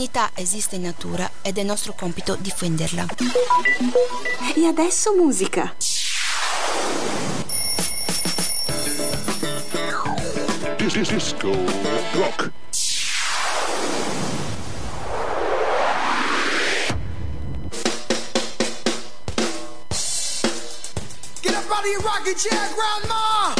[0.00, 3.04] L'umanità esiste in natura ed è nostro compito difenderla.
[4.56, 5.74] E adesso musica.
[10.78, 11.50] Disco
[12.14, 12.50] rock.
[21.42, 23.54] Get up out of your rocking chair, Grandma!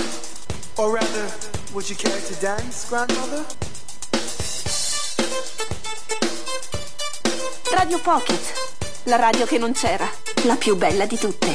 [0.79, 1.31] Or rather,
[1.75, 3.70] would you care to dance, Grandmother?
[7.91, 8.53] Radio Pocket.
[9.07, 10.09] La radio che non c'era.
[10.45, 11.49] La più bella di tutte.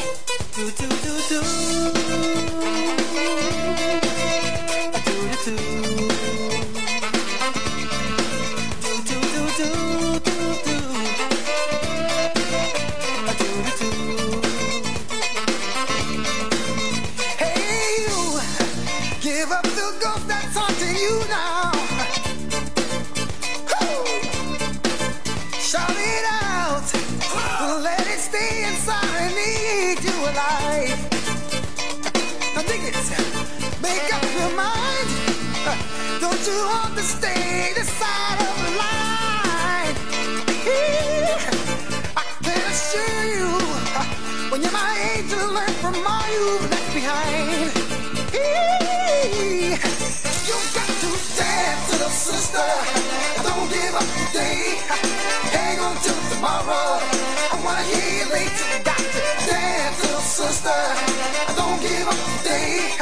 [57.92, 62.96] head late to the little sister, I don't give up today.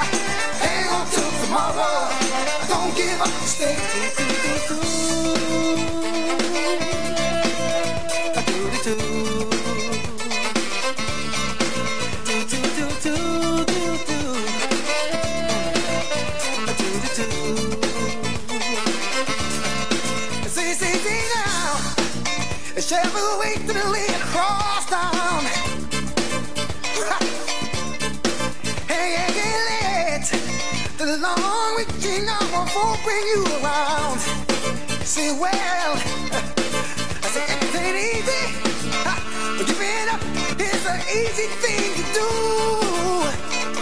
[0.63, 2.07] Hang on till tomorrow.
[2.61, 4.42] I don't give up.
[33.33, 34.19] You around.
[35.01, 35.91] See, well,
[37.23, 38.45] I say it ain't easy.
[39.57, 40.21] But giving up
[40.59, 42.29] is an easy thing to do.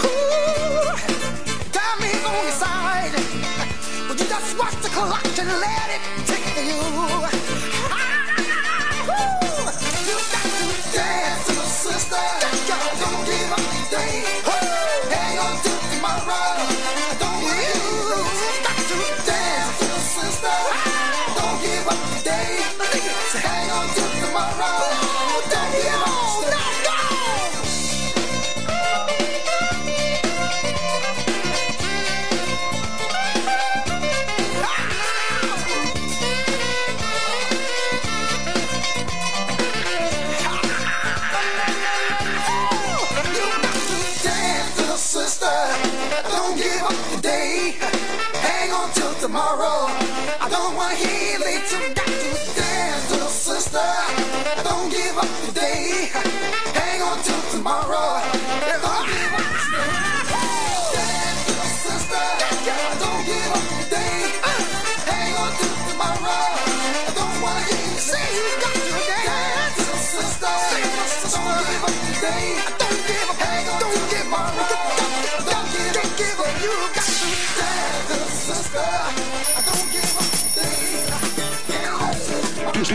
[0.07, 0.87] Ooh,
[1.75, 3.13] time is on your side.
[4.07, 6.10] Would you just watch the clock and let it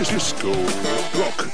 [0.03, 0.51] Disco
[1.13, 1.49] rock.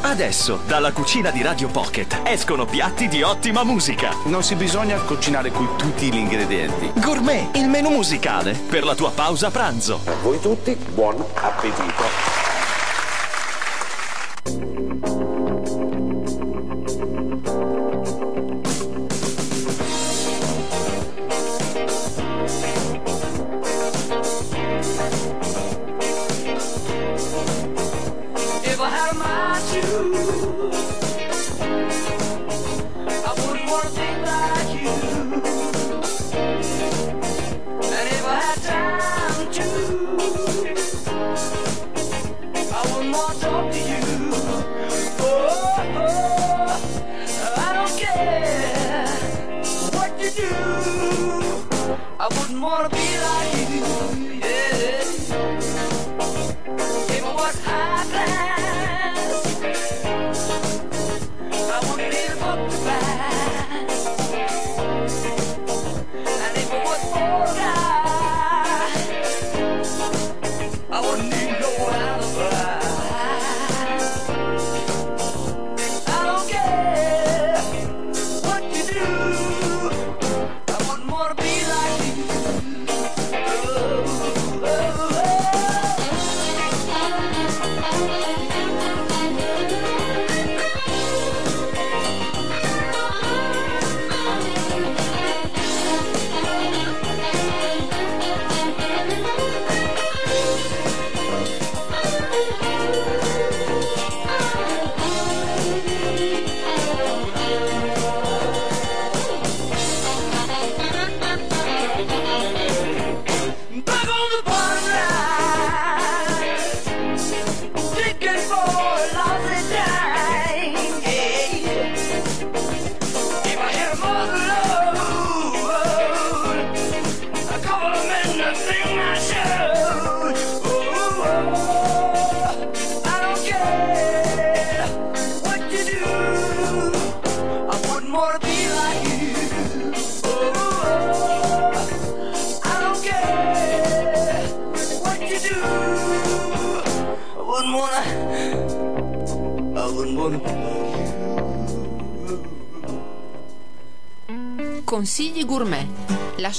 [0.00, 4.10] Adesso, dalla cucina di Radio Pocket, escono piatti di ottima musica.
[4.24, 6.90] Non si bisogna cucinare con tutti gli ingredienti.
[7.00, 10.00] Gourmet, il menù musicale per la tua pausa pranzo.
[10.06, 12.47] A voi tutti, buon appetito.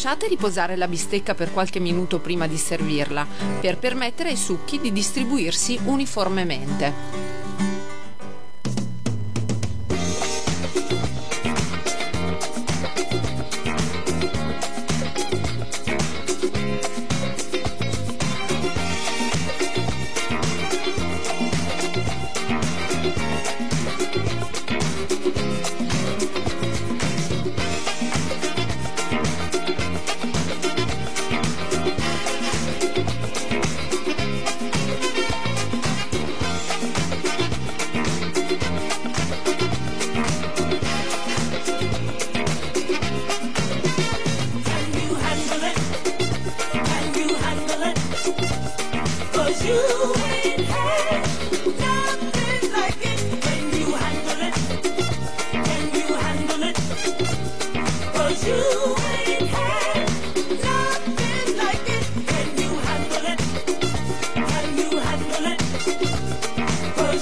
[0.09, 3.27] Pensate riposare la bistecca per qualche minuto prima di servirla,
[3.61, 7.08] per permettere ai succhi di distribuirsi uniformemente.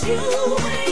[0.08, 0.87] you.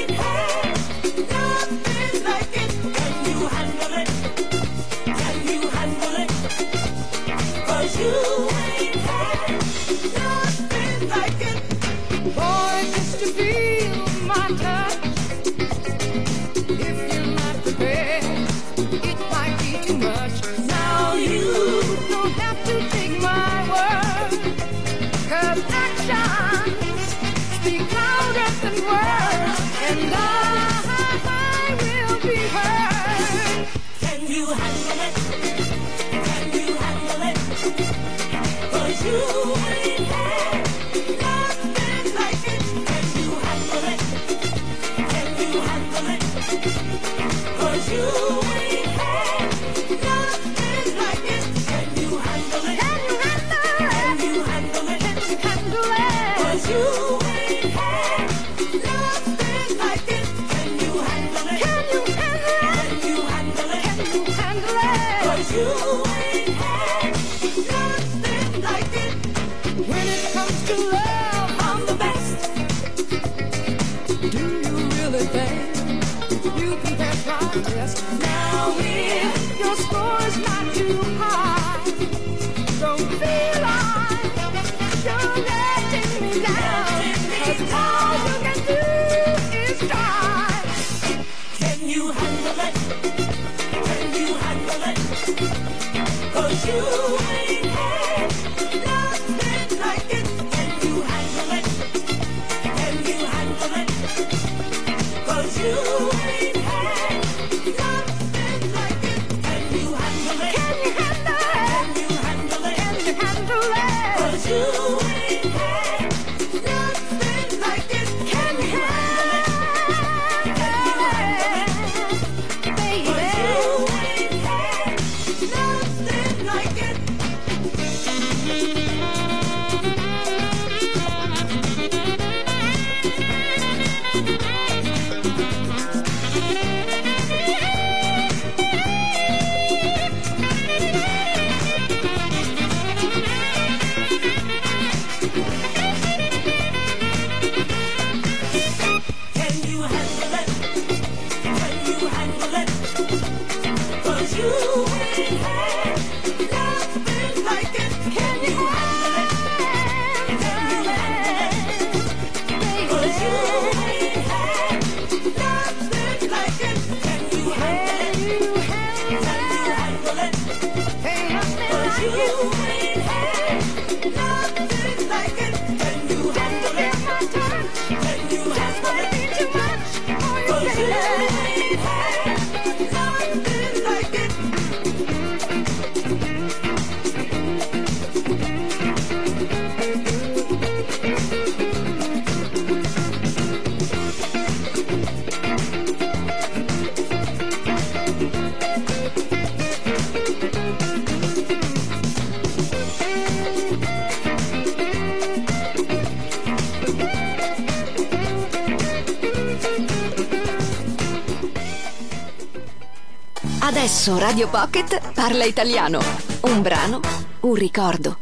[214.35, 215.97] Radio Pocket parla italiano.
[216.41, 216.99] Un brano,
[217.39, 218.17] un ricordo.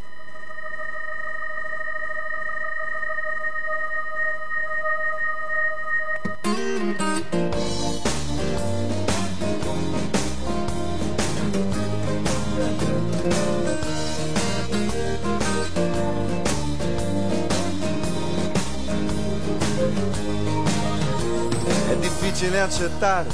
[21.88, 23.28] È difficile accettare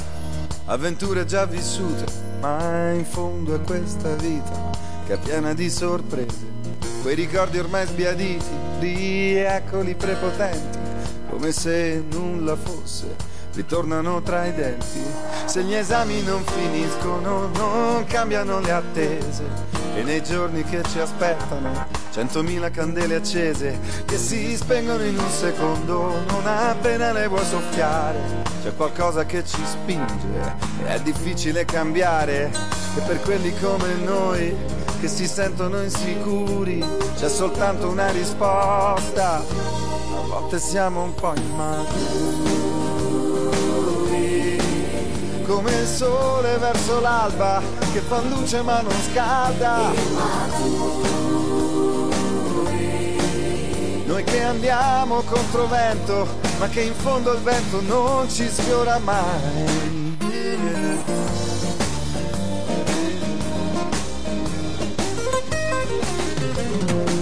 [0.64, 4.70] avventure già vissute ma in fondo è questa vita
[5.06, 6.48] che è piena di sorprese.
[7.02, 8.44] Quei ricordi ormai sbiaditi,
[8.78, 10.78] rieccoli prepotenti,
[11.28, 13.14] come se nulla fosse,
[13.54, 15.00] ritornano tra i denti.
[15.46, 19.44] Se gli esami non finiscono, non cambiano le attese.
[19.94, 21.86] E nei giorni che ci aspettano,
[22.20, 28.18] centomila candele accese che si spengono in un secondo, non appena le vuoi soffiare.
[28.62, 32.52] C'è qualcosa che ci spinge è difficile cambiare.
[32.94, 34.54] E per quelli come noi
[35.00, 36.84] che si sentono insicuri,
[37.16, 39.36] c'è soltanto una risposta.
[39.36, 42.58] A volte siamo un po' immaturi
[45.46, 47.62] come il sole verso l'alba
[47.92, 51.19] che fa luce ma non scalda.
[54.10, 56.26] Noi che andiamo contro vento,
[56.58, 60.16] ma che in fondo il vento non ci sfiora mai.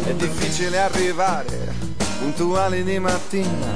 [0.02, 1.74] È difficile arrivare
[2.20, 3.66] puntuali di mattina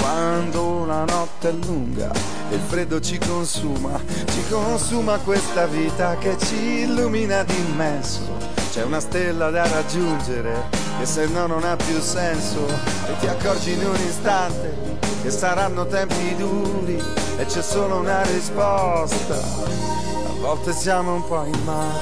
[0.00, 2.10] quando la notte è lunga
[2.48, 4.00] e il freddo ci consuma,
[4.32, 8.34] ci consuma questa vita che ci illumina d'immenso.
[8.70, 13.72] C'è una stella da raggiungere che se no non ha più senso e ti accorgi
[13.72, 17.02] in un istante che saranno tempi duri
[17.36, 19.34] e c'è solo una risposta.
[19.34, 22.00] A volte siamo un po' immaturi,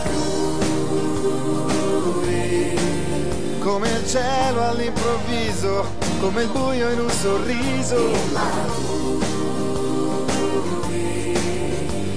[3.59, 5.85] come il cielo all'improvviso,
[6.21, 7.99] come il buio in un sorriso.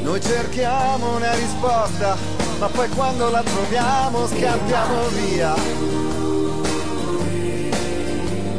[0.03, 2.15] Noi cerchiamo una risposta,
[2.59, 6.02] ma poi quando la troviamo scappiamo via.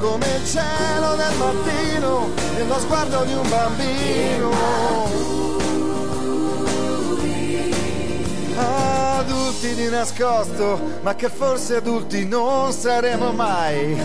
[0.05, 4.51] Come il cielo del mattino, nello sguardo di un bambino.
[8.55, 13.99] Adulti di nascosto, ma che forse adulti non saremo mai.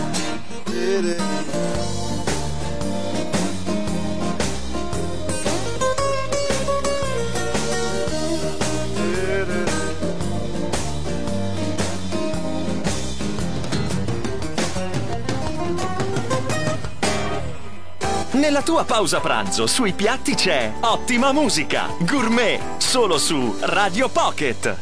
[18.50, 24.76] Nella tua pausa pranzo sui piatti c'è ottima musica, gourmet, solo su Radio Pocket.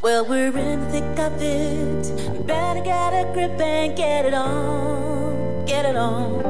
[0.00, 2.44] Well, we're in the thick of it.
[2.46, 5.64] Better get a grip and get it on.
[5.66, 6.42] Get it on.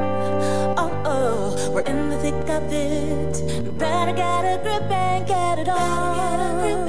[0.77, 3.77] Oh, oh, we're in the thick of it.
[3.77, 6.87] Better get a grip and get it on.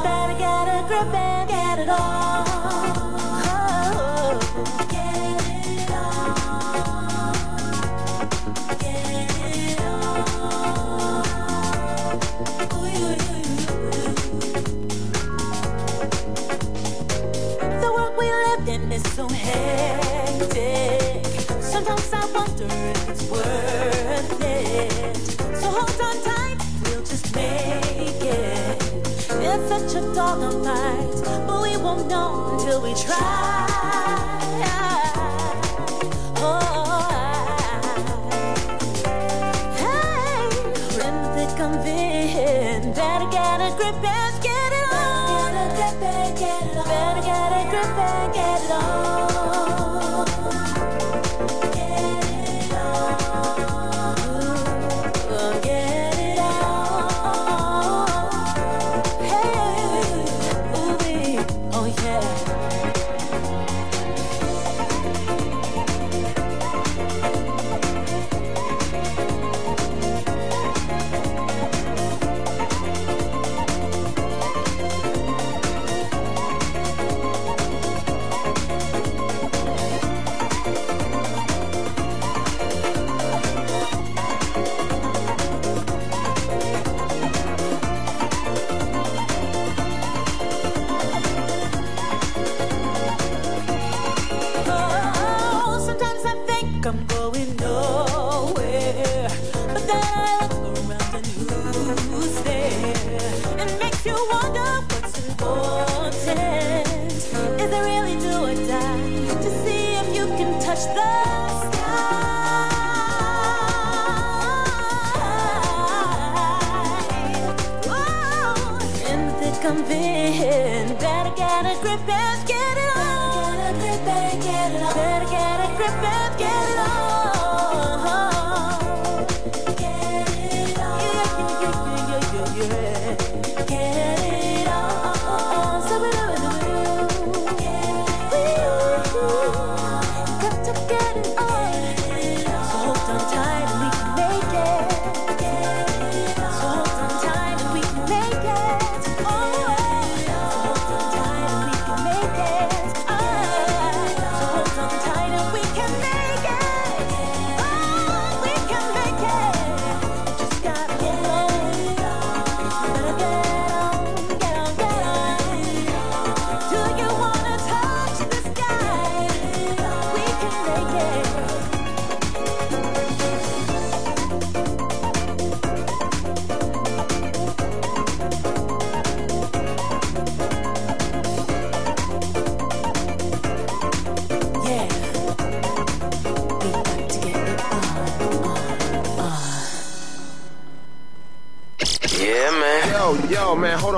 [0.00, 2.49] Better get a grip and get it on.
[18.68, 21.24] In is so hectic.
[21.60, 25.16] Sometimes I wonder if it's worth it.
[25.60, 28.82] So hold on tight, we'll just make it.
[29.30, 33.66] It's such a dog fight, but we won't know until we try.
[36.36, 37.92] Oh, I,
[39.80, 40.48] hey,
[40.94, 42.94] we're in the of.
[42.94, 44.59] Better get a grip and get
[47.22, 49.29] get a grip and get it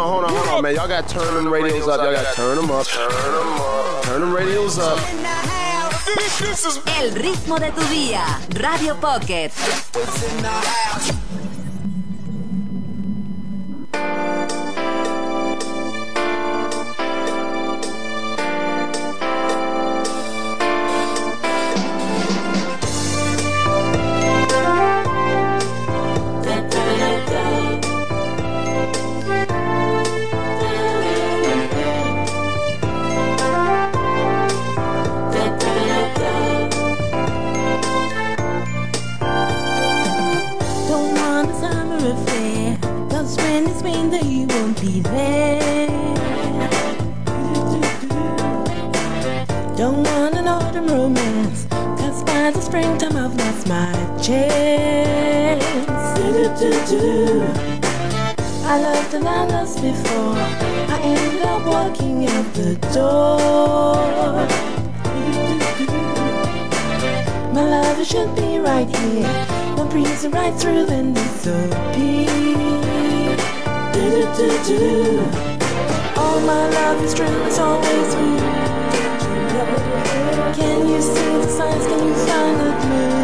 [0.02, 0.74] on, hold on, hold on, man.
[0.74, 2.00] Y'all got to turn them radios up.
[2.00, 2.86] Y'all got to turn them up.
[2.86, 4.04] Turn them up.
[4.04, 4.98] Turn them radios up.
[6.98, 8.40] El ritmo de tu día.
[8.50, 9.52] Radio Pocket.
[74.42, 78.36] All my love is true, it's always you.
[80.52, 81.86] Can you see the signs?
[81.86, 83.21] Can you find the clue?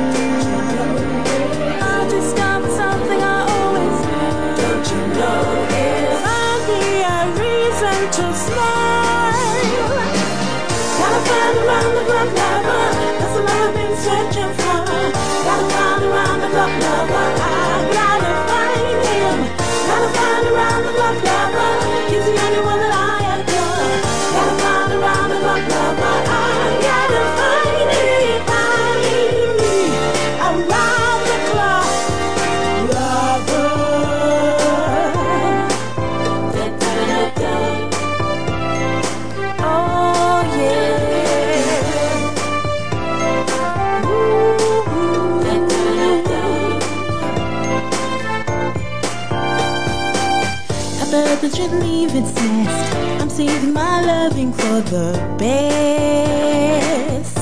[53.78, 57.36] My loving for the best.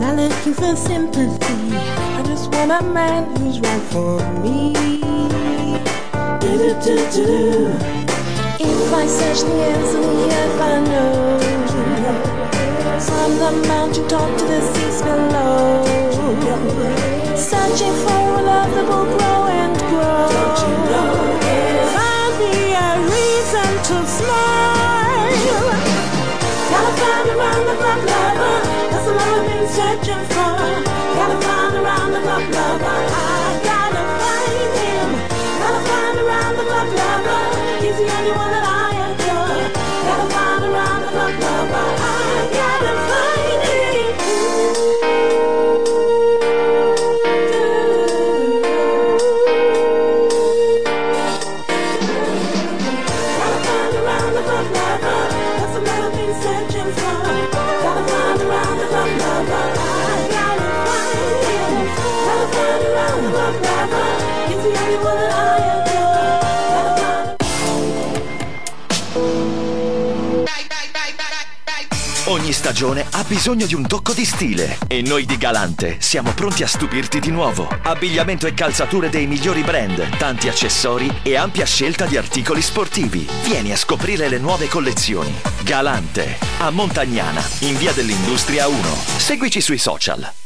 [0.00, 1.60] Not looking for sympathy.
[2.18, 4.56] I just want a man who's right for me.
[8.66, 11.12] If I search the ends of the earth, I know.
[13.06, 15.84] From the mountain top to the seas below.
[17.50, 21.43] Searching for a love that will grow and grow.
[23.84, 25.34] To smile.
[26.70, 28.54] Gotta find around the clock lover.
[28.90, 30.33] That's the love I've been searching for.
[72.74, 76.66] Stagione ha bisogno di un tocco di stile e noi di Galante siamo pronti a
[76.66, 77.68] stupirti di nuovo.
[77.68, 83.28] Abbigliamento e calzature dei migliori brand, tanti accessori e ampia scelta di articoli sportivi.
[83.44, 85.32] Vieni a scoprire le nuove collezioni.
[85.62, 88.76] Galante, a Montagnana, in via dell'Industria 1.
[89.18, 90.43] Seguici sui social.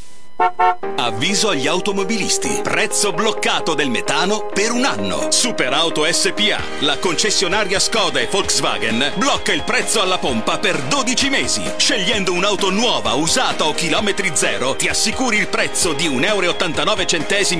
[0.96, 2.60] Avviso agli automobilisti.
[2.62, 5.30] Prezzo bloccato del metano per un anno.
[5.30, 11.62] Superauto SPA, la concessionaria Skoda e Volkswagen, blocca il prezzo alla pompa per 12 mesi.
[11.76, 16.54] Scegliendo un'auto nuova, usata o chilometri zero, ti assicuri il prezzo di 1,89 euro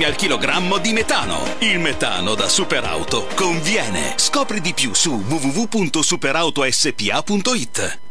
[0.05, 1.43] al chilogrammo di metano.
[1.59, 4.13] Il metano da Superauto conviene.
[4.15, 8.08] Scopri di più su www.superautospa.it.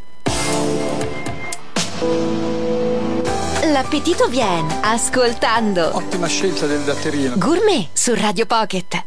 [3.80, 5.94] L'appetito viene ascoltando.
[5.94, 7.36] Ottima scelta del datterino.
[7.36, 9.04] Gourmet su Radio Pocket.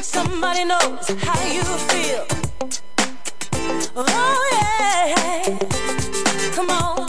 [0.00, 2.24] Somebody knows how you feel.
[3.96, 5.58] Oh yeah,
[6.54, 6.99] come on.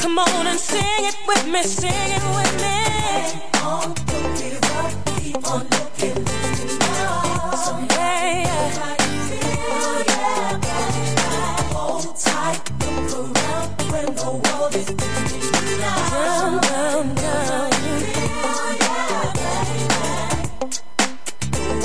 [0.00, 2.78] Come on and sing it with me, sing it with me.
[3.62, 3.96] Up,
[5.20, 8.58] keep on looking, Feel, yeah.
[11.72, 12.60] Hold tight,
[13.92, 14.88] when the world is
[15.78, 16.60] down.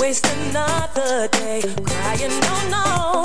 [0.00, 2.78] Waste another day crying, oh no,
[3.12, 3.15] no.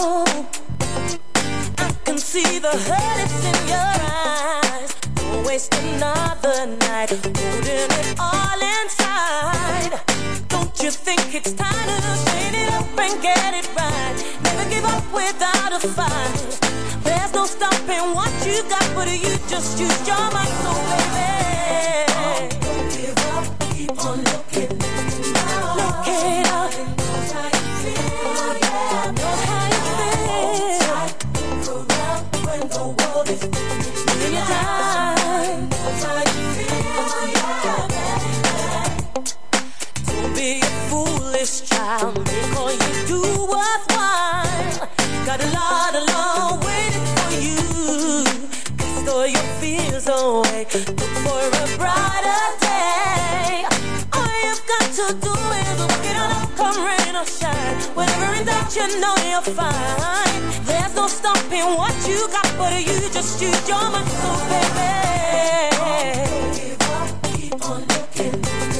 [2.31, 4.95] See the hurt it's in your eyes.
[5.15, 9.99] Don't waste another night holding it all inside.
[10.47, 14.15] Don't you think it's time to clean it up and get it right?
[14.43, 17.03] Never give up without a fight.
[17.03, 21.60] There's no stopping what you got, but you just use your mind, so baby.
[58.75, 60.41] You know you're fine.
[60.63, 64.91] There's no stopping what you got, but you just use your so baby.
[66.55, 68.70] Give up, keep on looking.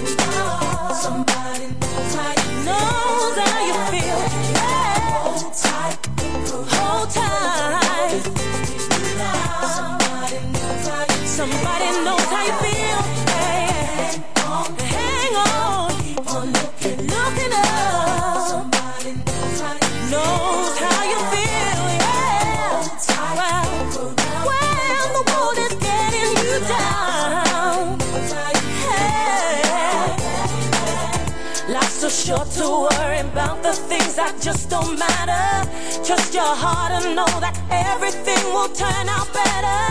[32.32, 35.68] Short to worry about the things that just don't matter.
[36.02, 39.84] Trust your heart and know that everything will turn out better.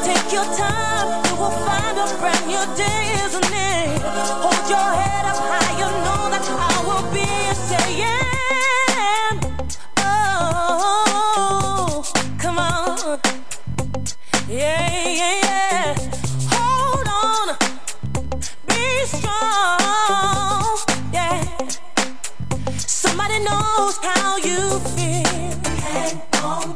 [0.00, 4.00] Take your time, you will find a brand new day, isn't it?
[4.40, 7.51] Hold your head up high, you know that I will be
[23.44, 25.52] knows how you feel.
[25.82, 26.74] Hang on,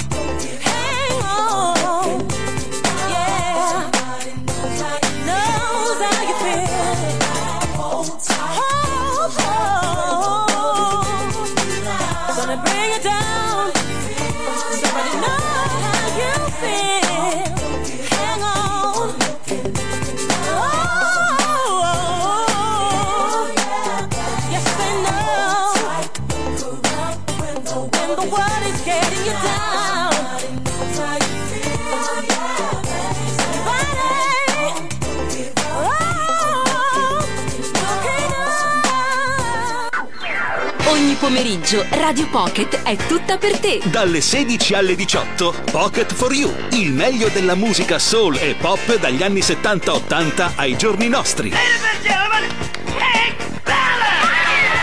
[41.17, 43.81] Ogni pomeriggio Radio Pocket è tutta per te.
[43.85, 49.23] Dalle 16 alle 18, Pocket for You, il meglio della musica soul e pop dagli
[49.23, 51.51] anni 70-80 ai giorni nostri.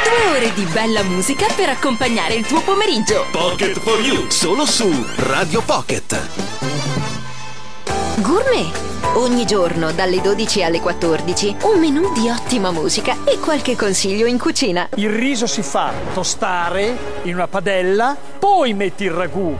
[0.03, 3.27] Due ore di bella musica per accompagnare il tuo pomeriggio.
[3.31, 6.19] Pocket for You, solo su Radio Pocket.
[8.15, 8.92] Gourmet.
[9.15, 14.39] Ogni giorno dalle 12 alle 14 un menù di ottima musica e qualche consiglio in
[14.39, 14.89] cucina.
[14.95, 19.55] Il riso si fa tostare in una padella, poi metti il ragù.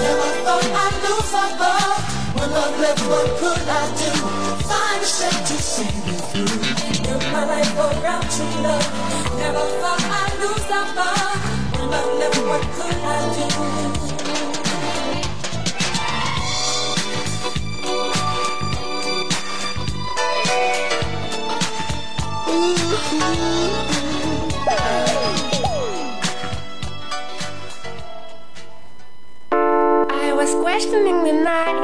[0.00, 2.00] Never thought I'd lose my love.
[2.36, 4.10] When love left, what could I do?
[4.68, 6.56] Find a strength to see me through.
[7.04, 8.88] Build my life around true love.
[9.36, 11.40] Never thought I'd lose that love.
[11.76, 13.46] When love left, what could I do?
[24.72, 25.49] I was
[30.60, 31.80] questioning the night,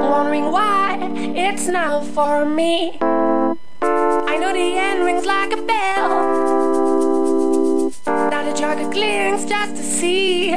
[0.00, 0.98] wondering why
[1.36, 2.98] it's now for me.
[3.82, 6.08] I know the end rings like a bell.
[8.06, 10.54] Now the jog clearings just to see.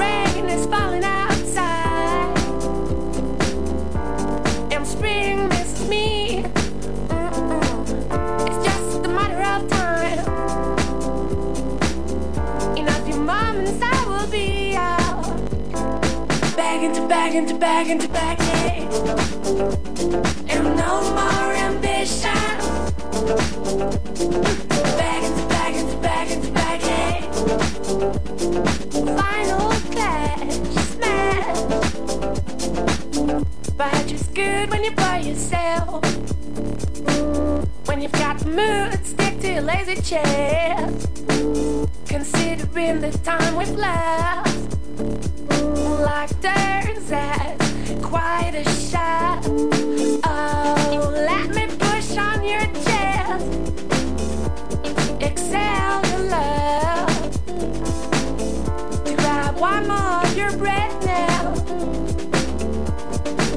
[0.00, 0.93] Rain is falling
[17.34, 22.30] Bagging to bagging to bagging to bagging And no more ambition.
[24.96, 27.32] Bagging to bagging to bagging to bagging
[29.16, 31.58] Final clash smash
[33.76, 36.04] But it's good when you're by yourself.
[37.88, 40.76] When you've got the mood, stick to your lazy chair.
[42.06, 44.63] Considering the time we've left.
[46.14, 47.58] There's at
[48.00, 49.44] quite a shot.
[50.24, 53.44] Oh, let me push on your chest.
[55.20, 57.44] Exhale your love.
[59.04, 61.52] To grab one more of your breath now.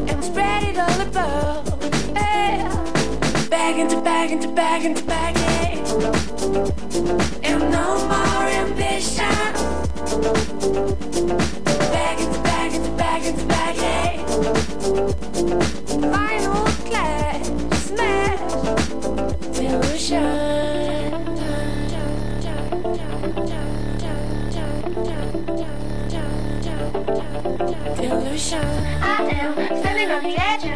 [0.08, 1.68] And spread it all above.
[2.16, 3.48] Yeah.
[3.50, 5.86] Bagging to bagging to bagging to bagging.
[7.44, 9.67] And no more ambition.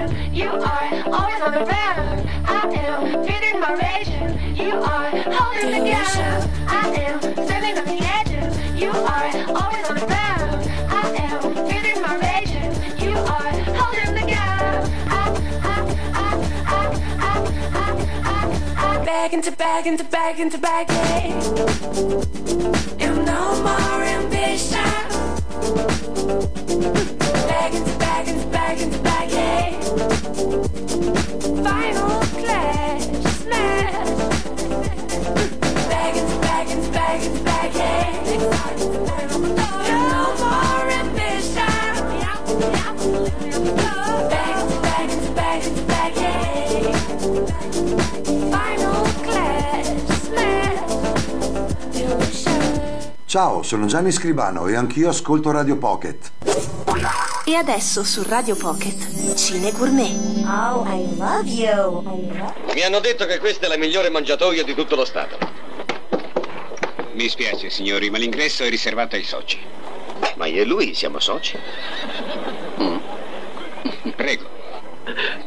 [0.01, 0.31] On the edge.
[0.31, 2.29] and You are always on the ground.
[2.45, 2.49] I
[2.85, 4.09] am feeding my rage.
[4.59, 6.49] You are holding the gun.
[6.67, 6.71] I
[7.07, 8.31] am standing on the edge.
[8.81, 10.69] You are always on the ground.
[10.89, 12.71] I am feeling my raging.
[13.03, 14.25] You are holding the
[18.77, 20.89] I, back into back into back into back.
[20.89, 21.31] Yeah.
[22.99, 24.81] And no more ambition.
[53.31, 56.31] Ciao, sono Gianni Scribano e anch'io ascolto Radio Pocket.
[57.45, 60.43] E adesso su Radio Pocket, Cine Gourmet.
[60.45, 62.01] Oh, I love you.
[62.73, 65.38] Mi hanno detto che questa è la migliore mangiatoia di tutto lo Stato.
[67.41, 69.58] Mi spiace, signori, ma l'ingresso è riservato ai soci.
[70.36, 71.58] Ma io e lui siamo soci?
[72.80, 72.97] Mm.
[74.15, 74.47] Prego.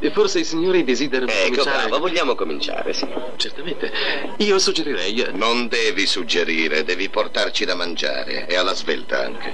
[0.00, 1.86] E forse i signori desiderano Ecco, cominciare...
[1.86, 3.06] bravo, vogliamo cominciare, sì.
[3.36, 3.92] Certamente.
[4.38, 5.20] Io suggerirei...
[5.22, 8.48] eh, Non devi suggerire, devi portarci da mangiare.
[8.48, 9.52] E alla svelta anche.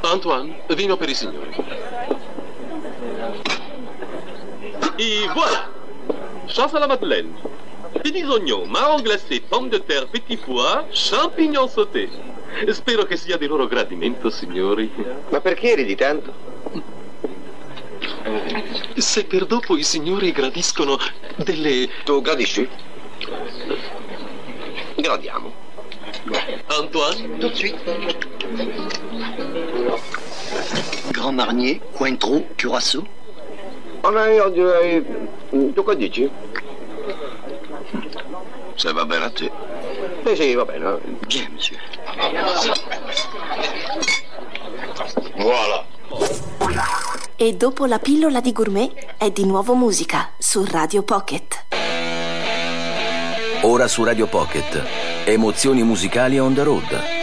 [0.00, 1.54] Antoine, vino per i signori.
[4.98, 5.68] Et voilà
[6.48, 7.32] Chasse à la madeleine.
[8.02, 12.08] Petits oignons, marron glacé, pommes de terre, petit foie, champignons sautés.
[12.72, 14.90] Spero che sia di loro gradimento, signori.
[15.28, 16.32] Ma perché ridi tanto?
[18.96, 20.98] Se per dopo i signori gradiscono
[21.36, 21.88] delle...
[22.04, 22.68] Tu gradisci?
[24.96, 25.52] Gradiamo.
[26.66, 27.78] Antoine Tout de suite.
[31.10, 33.06] Grand Marnier, Cointreau, Curaçao.
[34.02, 35.04] Allora io direi...
[35.74, 36.30] Tu che dici?
[38.80, 39.50] Se va bene a te.
[40.24, 40.98] Sì, sì, va bene.
[41.50, 41.78] Monsieur.
[45.36, 45.84] Voilà.
[47.36, 51.66] E dopo la pillola di gourmet è di nuovo musica su Radio Pocket.
[53.60, 54.82] Ora su Radio Pocket.
[55.26, 57.19] Emozioni musicali on the road.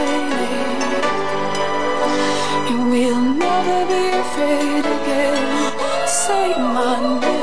[0.00, 0.94] And
[2.70, 5.46] You will never be afraid again.
[6.06, 7.37] Say my name.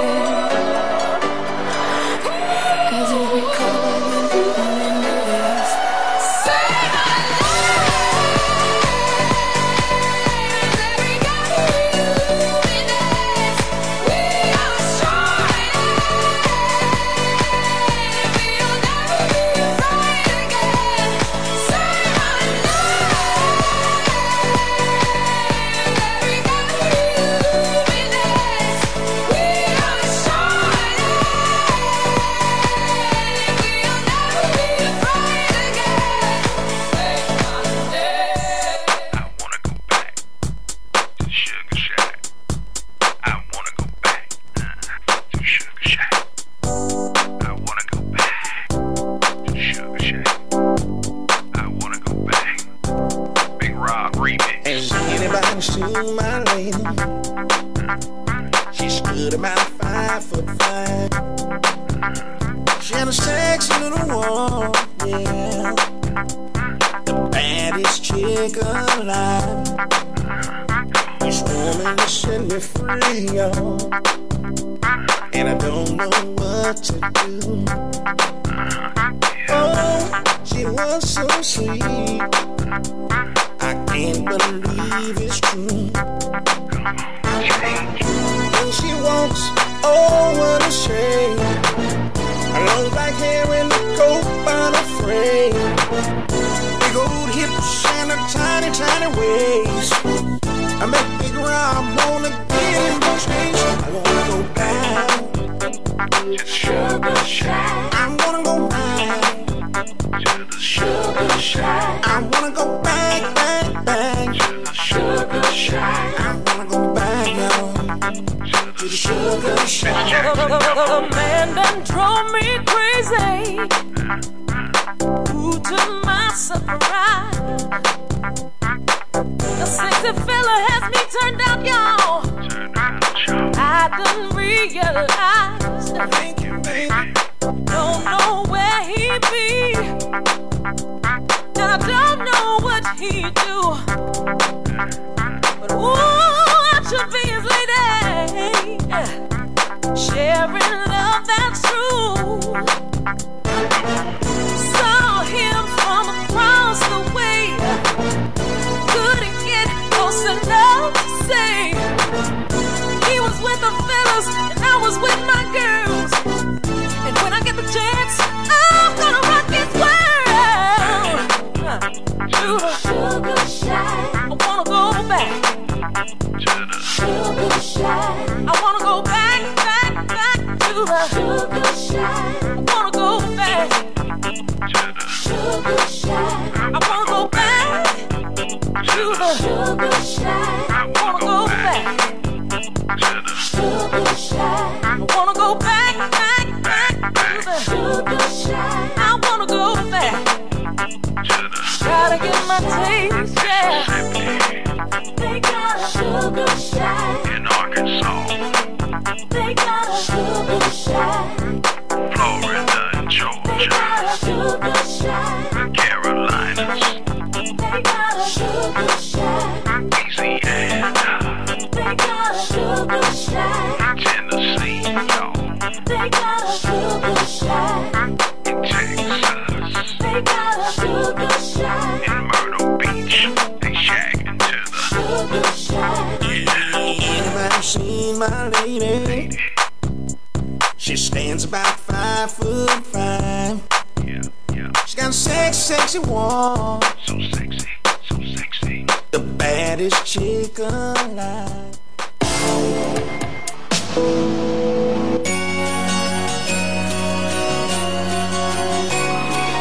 [245.77, 247.67] So sexy,
[248.07, 248.85] so sexy.
[249.11, 251.77] The baddest chick alive.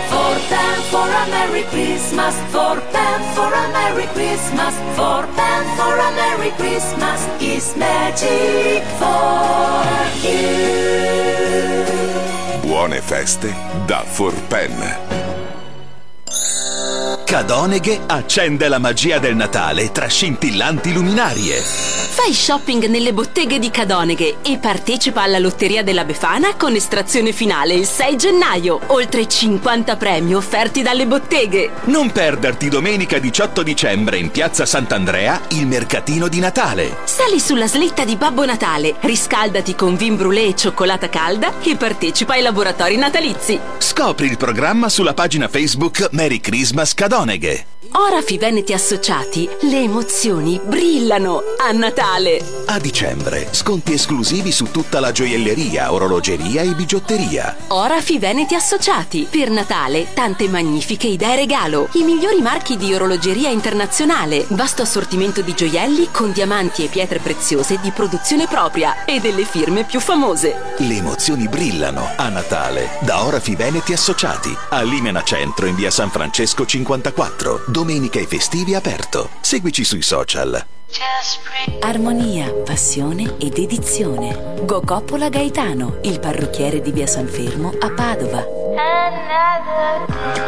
[0.08, 5.94] For them for a Merry Christmas, for them for a Merry Christmas, for them for
[5.98, 9.84] a Merry Christmas is magic for
[10.22, 10.94] you.
[12.62, 13.54] Buone feste
[13.86, 15.13] da For Pen.
[17.34, 22.03] Cadoneghe accende la magia del Natale tra scintillanti luminarie.
[22.24, 27.74] Fai shopping nelle botteghe di Cadoneghe e partecipa alla Lotteria della Befana con estrazione finale
[27.74, 28.80] il 6 gennaio.
[28.86, 31.72] Oltre 50 premi offerti dalle botteghe.
[31.84, 36.96] Non perderti domenica 18 dicembre in piazza Sant'Andrea il mercatino di Natale.
[37.04, 42.32] Sali sulla slitta di Babbo Natale, riscaldati con vin brûlé e cioccolata calda e partecipa
[42.32, 43.60] ai laboratori natalizi.
[43.76, 47.66] Scopri il programma sulla pagina Facebook Merry Christmas Cadoneghe.
[47.96, 52.12] Orafi Veneti Associati, le emozioni brillano a Natale.
[52.66, 57.56] A dicembre, sconti esclusivi su tutta la gioielleria, orologeria e bigiotteria.
[57.66, 59.26] Orafi Veneti Associati.
[59.28, 61.88] Per Natale, tante magnifiche idee regalo.
[61.94, 64.46] I migliori marchi di orologeria internazionale.
[64.50, 69.82] Vasto assortimento di gioielli con diamanti e pietre preziose di produzione propria e delle firme
[69.82, 70.54] più famose.
[70.76, 74.56] Le emozioni brillano a Natale da Orafi Veneti Associati.
[74.68, 77.64] A Limena Centro in via San Francesco 54.
[77.66, 79.30] Domenica e festivi aperto.
[79.40, 80.64] Seguici sui social.
[81.80, 84.54] Armonia, passione e dedizione.
[84.62, 88.46] Gocoppola Gaetano, il parrucchiere di via San Fermo a Padova.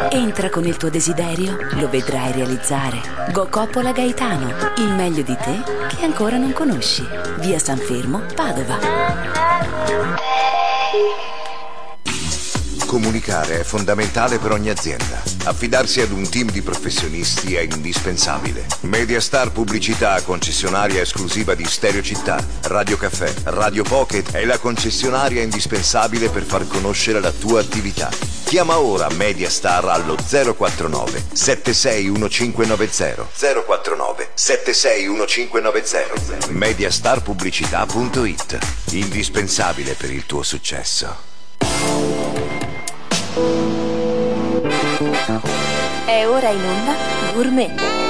[0.09, 3.01] Entra con il tuo desiderio, lo vedrai realizzare.
[3.31, 7.05] Gocoppola Gaetano, il meglio di te che ancora non conosci.
[7.39, 8.77] Via San Fermo, Padova.
[12.87, 15.21] Comunicare è fondamentale per ogni azienda.
[15.43, 18.65] Affidarsi ad un team di professionisti è indispensabile.
[18.83, 26.29] Mediastar Pubblicità, concessionaria esclusiva di Stereo Città, Radio Caffè, Radio Pocket è la concessionaria indispensabile
[26.29, 28.09] per far conoscere la tua attività.
[28.45, 33.27] Chiama ora Mediastar allo 049 761590
[33.65, 38.57] 049 761590 mediastarpubblicità.it
[38.91, 41.35] Indispensabile per il tuo successo.
[46.05, 46.95] È ora in onda
[47.33, 48.06] Gourmet.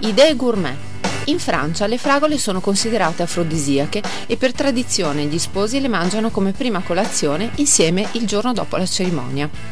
[0.00, 0.76] Idee gourmet.
[1.26, 6.52] In Francia le fragole sono considerate afrodisiache e per tradizione gli sposi le mangiano come
[6.52, 9.71] prima colazione insieme il giorno dopo la cerimonia.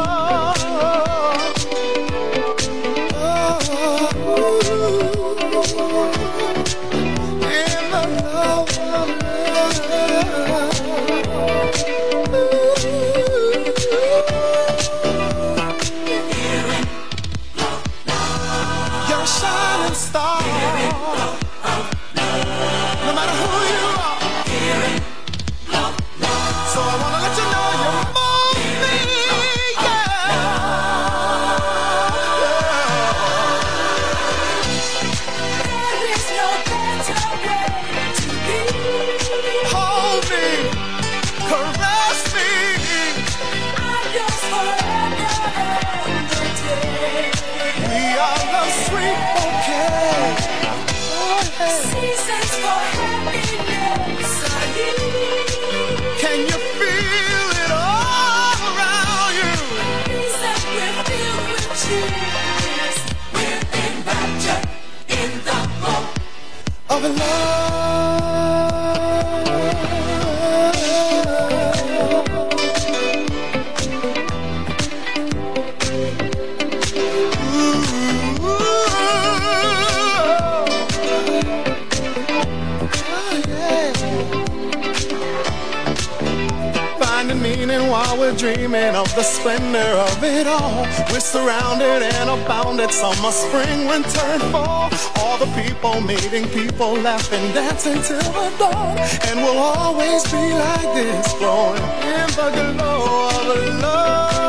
[88.71, 90.83] Dreaming of the splendor of it all.
[91.11, 94.89] We're surrounded and abounded summer, spring, winter, and fall.
[95.17, 98.97] All the people meeting people, laughing, dancing till the dawn.
[99.27, 101.83] And we'll always be like this, glowing
[102.15, 104.40] in the glow of love.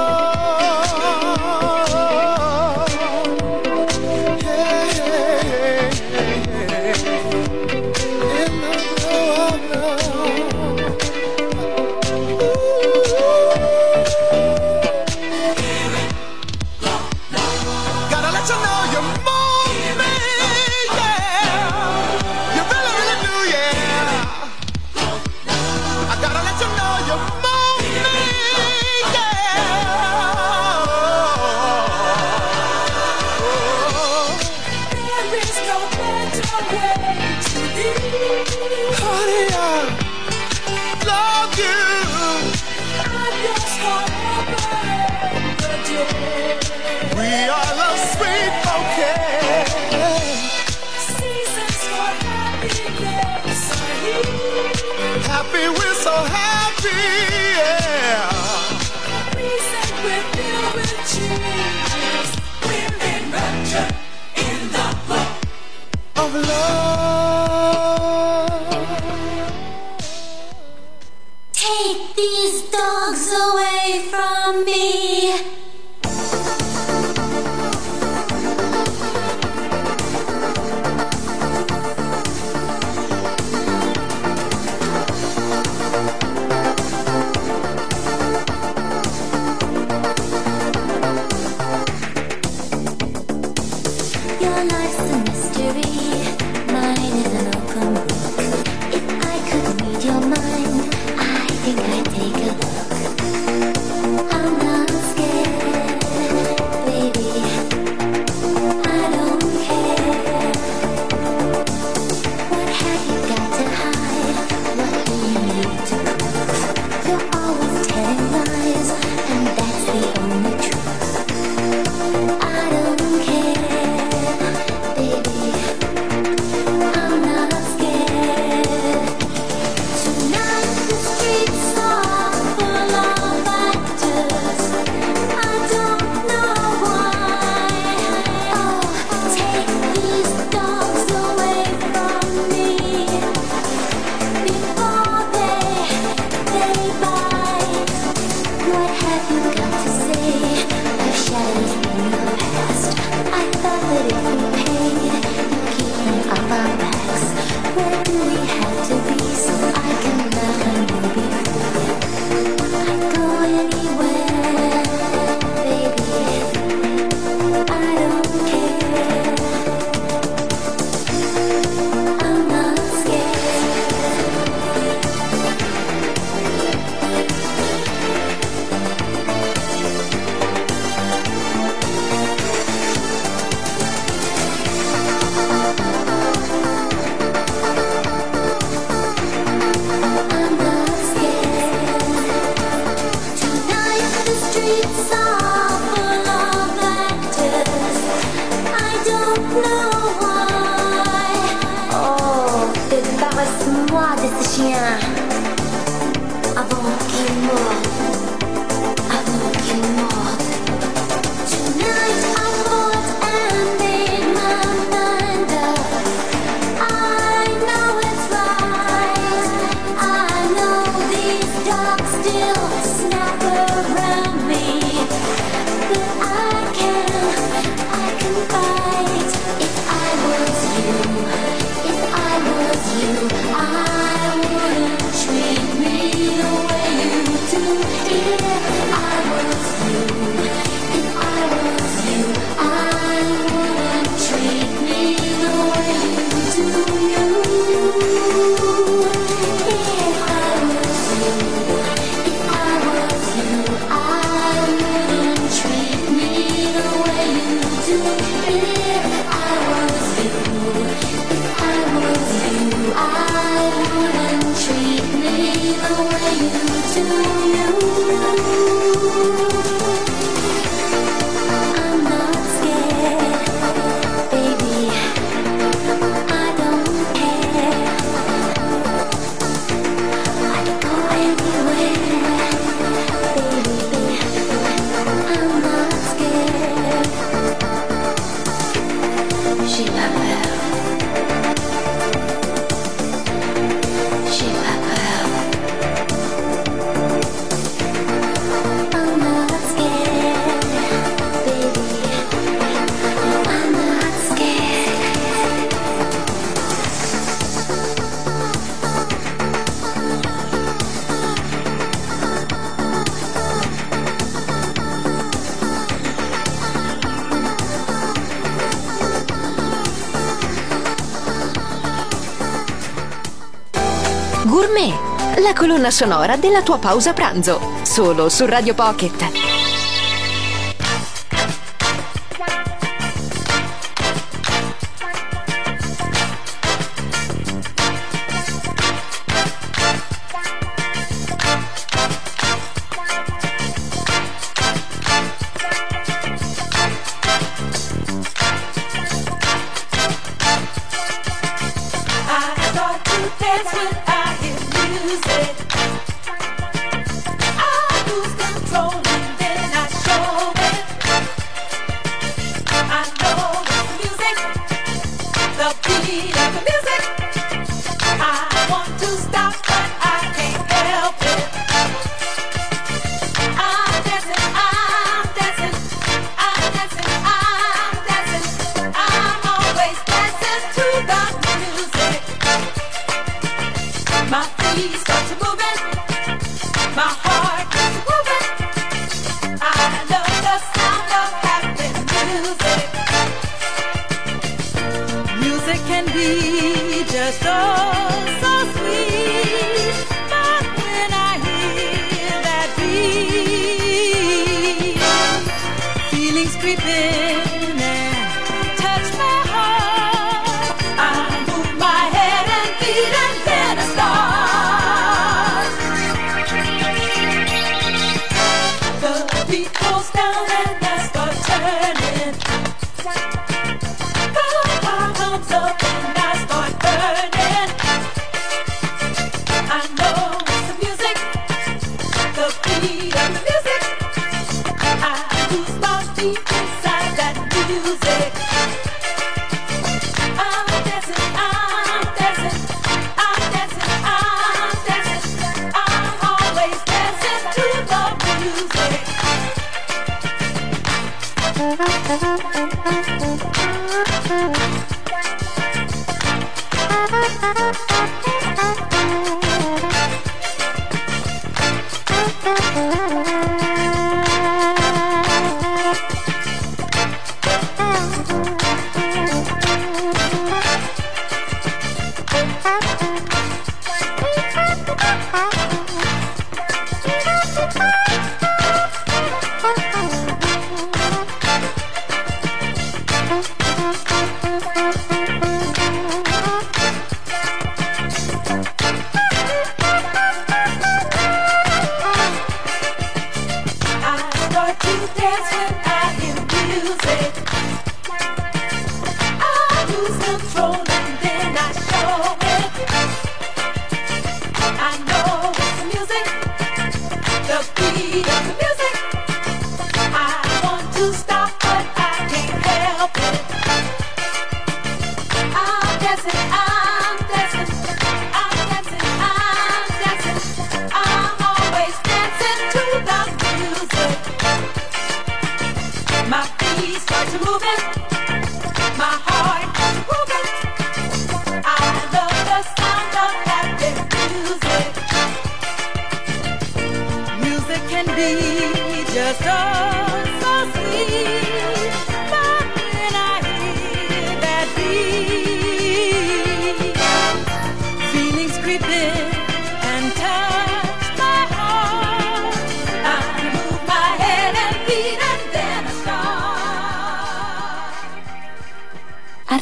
[325.52, 329.41] la colonna sonora della tua pausa pranzo, solo su Radio Pocket.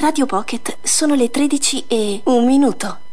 [0.01, 3.10] Radio Pocket sono le 13 e un minuto.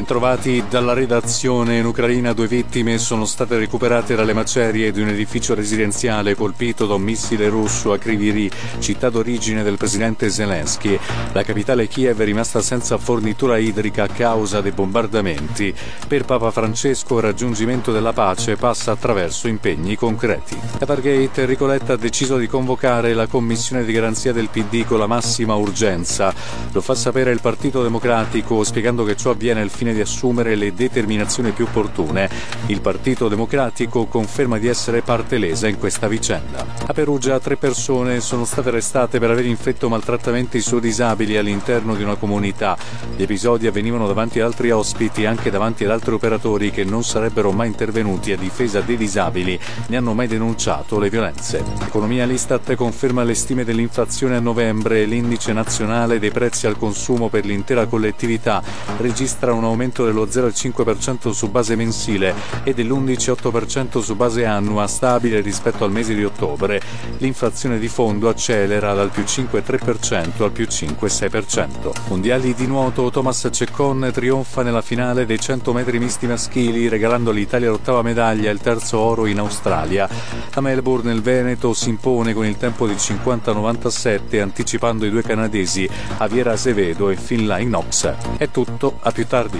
[0.00, 2.32] Bentrovati dalla redazione in Ucraina.
[2.32, 7.50] Due vittime sono state recuperate dalle macerie di un edificio residenziale colpito da un missile
[7.50, 10.98] russo a Kryvyi, città d'origine del presidente Zelensky.
[11.32, 15.74] La capitale Kiev è rimasta senza fornitura idrica a causa dei bombardamenti.
[16.08, 20.58] Per Papa Francesco il raggiungimento della pace passa attraverso impegni concreti.
[20.78, 25.06] Pargate Enrico Letta ha deciso di convocare la commissione di garanzia del PD con la
[25.06, 26.32] massima urgenza.
[26.72, 30.74] Lo fa sapere il Partito Democratico spiegando che ciò avviene al fine di assumere le
[30.74, 32.28] determinazioni più opportune.
[32.66, 36.64] Il Partito Democratico conferma di essere parte lesa in questa vicenda.
[36.86, 42.02] A Perugia tre persone sono state arrestate per aver inflitto maltrattamenti su disabili all'interno di
[42.02, 42.76] una comunità.
[43.16, 47.52] Gli episodi avvenivano davanti ad altri ospiti anche davanti ad altri operatori che non sarebbero
[47.52, 51.62] mai intervenuti a difesa dei disabili ne hanno mai denunciato le violenze.
[51.82, 57.28] Economia l'Istat conferma le stime dell'inflazione a novembre e l'indice nazionale dei prezzi al consumo
[57.28, 58.62] per l'intera collettività
[58.98, 65.84] registra un aumento dello 0,5% su base mensile e dell'11,8% su base annua, stabile rispetto
[65.84, 66.80] al mese di ottobre.
[67.18, 71.92] L'inflazione di fondo accelera dal più 5,3% al più 5,6%.
[72.08, 77.70] Mondiali di nuoto, Thomas Ceccon trionfa nella finale dei 100 metri misti maschili, regalando all'Italia
[77.70, 80.08] l'ottava medaglia e il terzo oro in Australia.
[80.54, 85.88] A Melbourne il Veneto si impone con il tempo di 50-97, anticipando i due canadesi
[86.18, 88.12] Aviera Azevedo e Finlay Knox.
[88.36, 89.59] È tutto, a più tardi.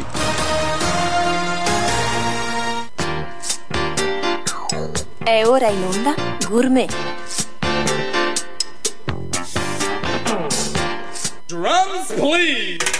[5.23, 6.15] È ora in onda
[6.49, 6.93] Gourmet.
[11.47, 13.00] Drums, please.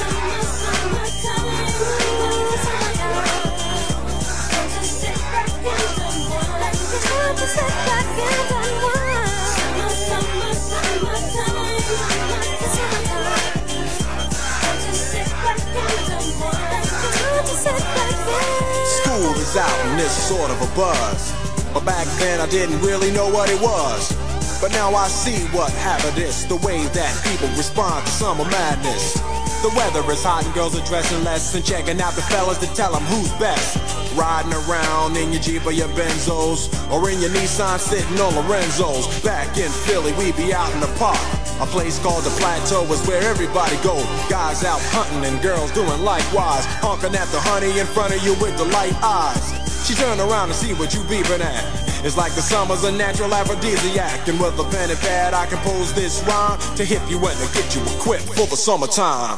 [19.51, 21.35] Sort of a buzz.
[21.73, 24.15] But back then I didn't really know what it was.
[24.61, 29.19] But now I see what happened is the way that people respond to summer madness.
[29.61, 32.67] The weather is hot and girls are dressing less and checking out the fellas to
[32.75, 33.75] tell them who's best.
[34.15, 39.05] Riding around in your Jeep or your Benzos or in your Nissan sitting on Lorenzo's.
[39.21, 41.19] Back in Philly, we be out in the park.
[41.61, 44.01] A place called the Plateau is where everybody go.
[44.29, 46.65] Guys out hunting and girls doing likewise.
[46.81, 49.53] Honking at the honey in front of you with the light eyes.
[49.85, 51.63] She turn around and see what you beeping at.
[52.03, 54.27] It's like the summer's a natural aphrodisiac.
[54.27, 57.53] And with a pen and pad, I compose this rhyme to hip you and to
[57.53, 59.37] get you equipped for the summertime.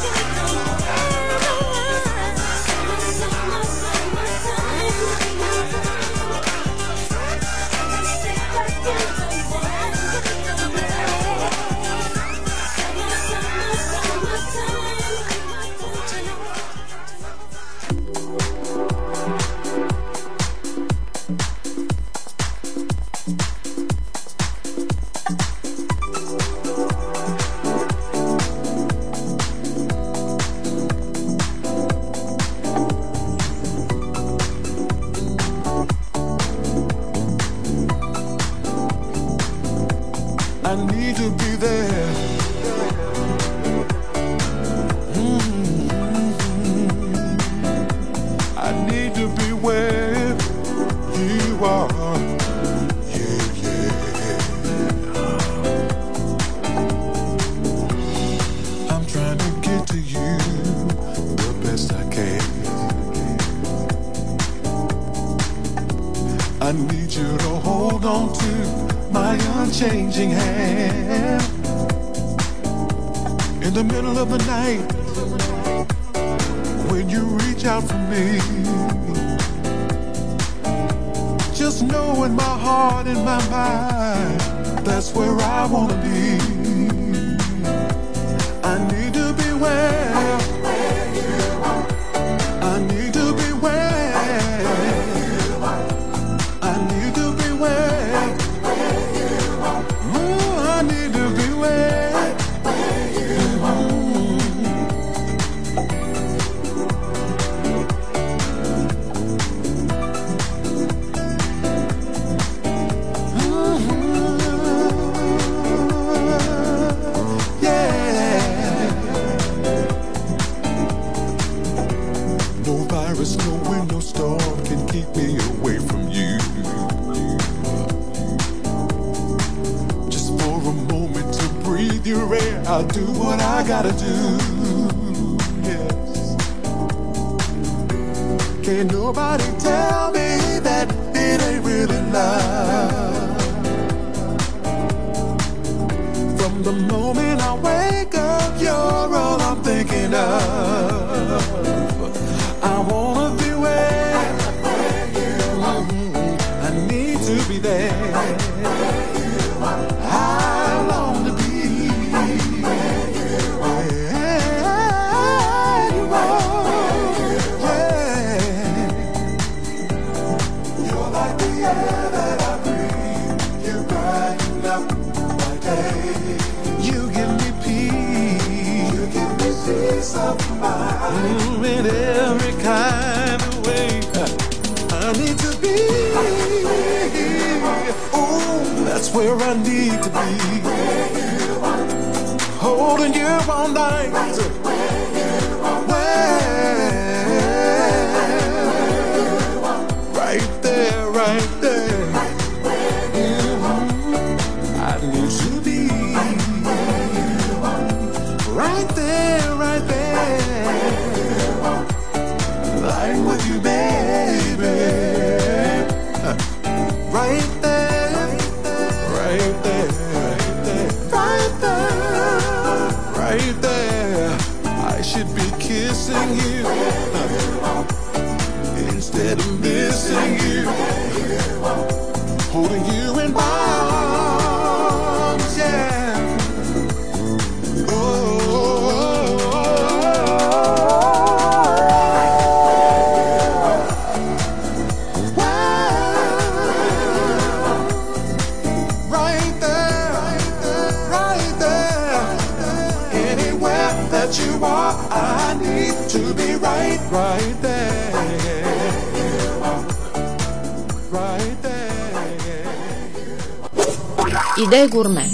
[264.91, 265.29] gourmet.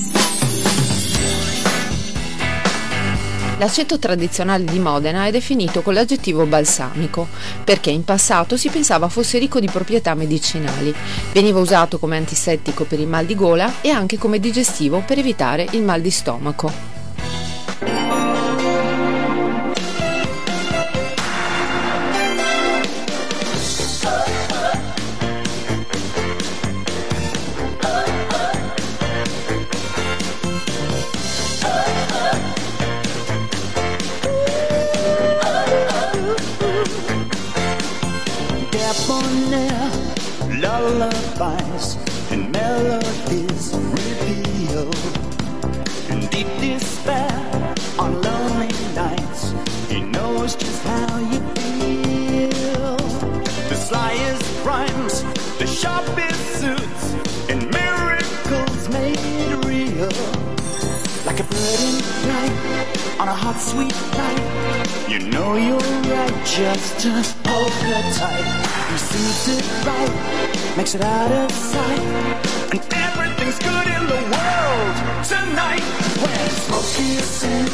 [3.58, 7.28] L'aceto tradizionale di Modena è definito con l'aggettivo balsamico,
[7.64, 10.94] perché in passato si pensava fosse ricco di proprietà medicinali.
[11.32, 15.68] Veniva usato come antisettico per il mal di gola e anche come digestivo per evitare
[15.72, 16.87] il mal di stomaco.
[61.58, 65.10] In flight on a hot sweet night.
[65.10, 65.78] You know you're
[66.14, 67.10] right just to
[67.50, 68.48] hold her tight.
[68.92, 70.48] He sees it right
[70.78, 72.02] makes it out of sight.
[72.72, 75.86] And everything's good in the world tonight.
[76.22, 77.74] When smoky sings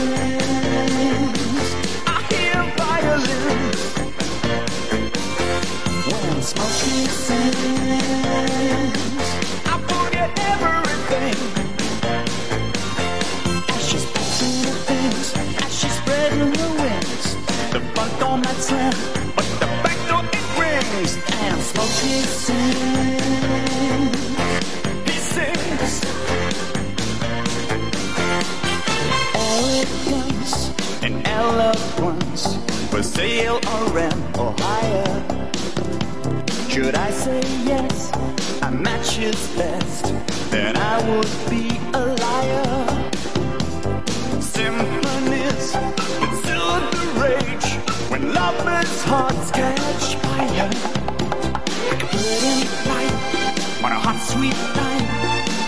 [2.08, 3.82] I hear violins
[6.08, 8.23] when smoky sings
[36.84, 38.12] should I say yes?
[38.62, 40.14] A match is best.
[40.52, 41.73] Then I would be
[54.34, 55.08] sweet night.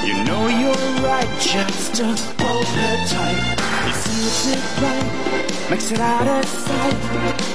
[0.03, 2.05] You know you're right, just to
[2.41, 3.41] hold her tight.
[3.85, 6.95] He sees it right, makes it out of sight,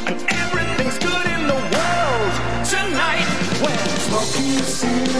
[0.09, 2.33] and everything's good in the world
[2.75, 3.27] tonight.
[3.63, 5.13] When Smokey sings,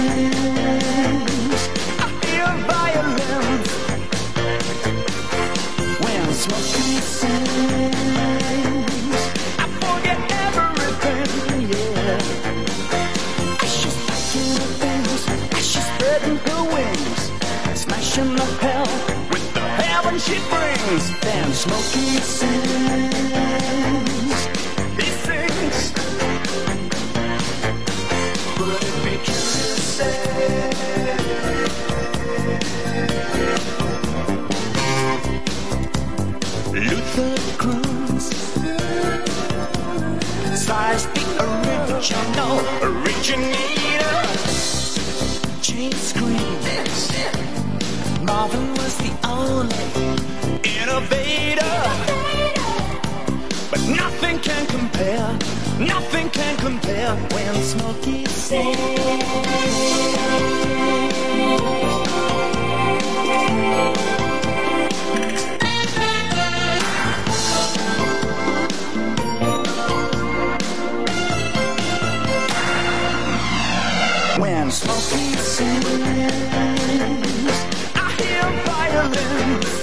[2.05, 3.71] I hear violins
[6.03, 8.00] when Smokey sings.
[18.21, 18.85] vision of hell
[19.31, 21.11] with the heaven she brings.
[21.25, 23.10] And smoking sin.
[53.71, 55.39] But nothing can compare,
[55.79, 59.31] nothing can compare when Smokey sings.
[74.39, 75.85] when Smokey sings.
[77.95, 79.80] I hear violins.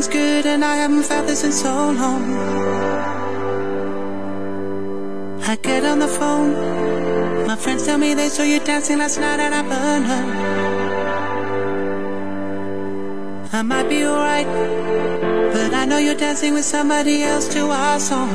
[0.00, 2.22] Everything's good, and I haven't felt this in so long.
[5.42, 7.46] I get on the phone.
[7.46, 10.22] My friends tell me they saw you dancing last night and I burner.
[13.52, 14.46] I might be alright,
[15.52, 18.30] but I know you're dancing with somebody else to our song.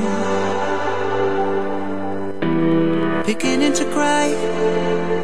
[3.26, 4.28] Beginning to cry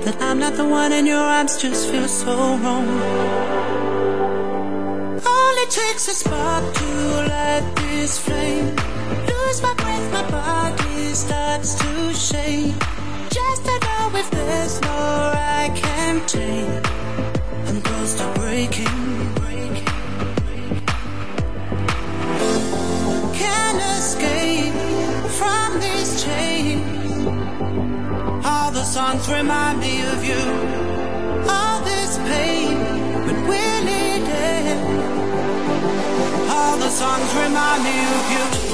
[0.06, 3.61] that I'm not the one, in your arms just feel so wrong
[6.02, 6.86] makes a spark to
[7.30, 8.76] light this flame.
[9.28, 12.74] Lose my breath, my body starts to shake.
[13.30, 16.88] Just to know if there's more I can take.
[17.68, 18.86] I'm close to breaking.
[23.42, 24.74] Can't escape
[25.40, 27.26] from these chains.
[28.44, 30.91] All the songs remind me of you.
[37.12, 38.71] songs remind me of you.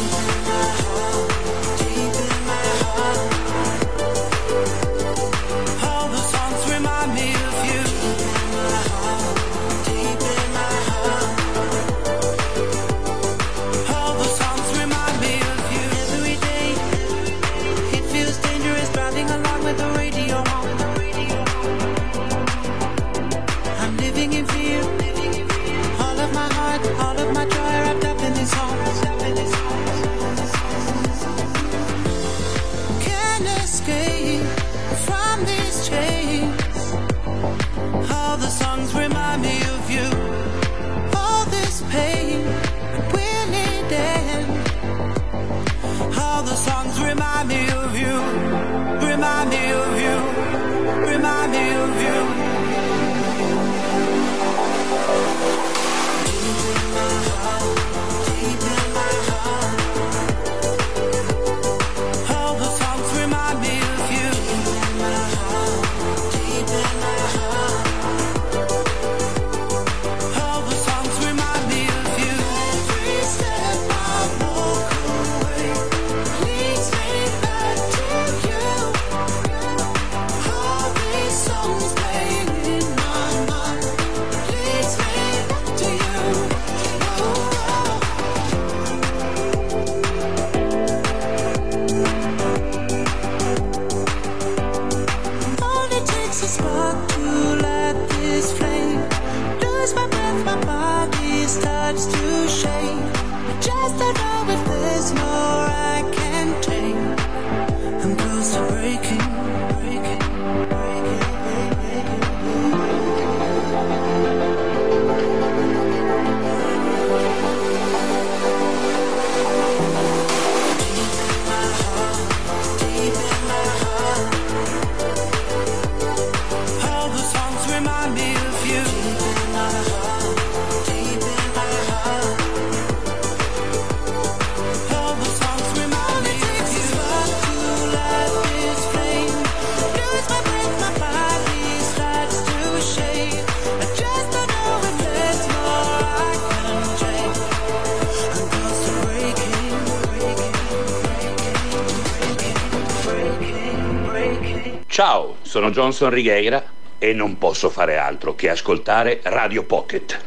[155.58, 156.64] Sono Johnson Righeira
[157.00, 160.27] e non posso fare altro che ascoltare Radio Pocket.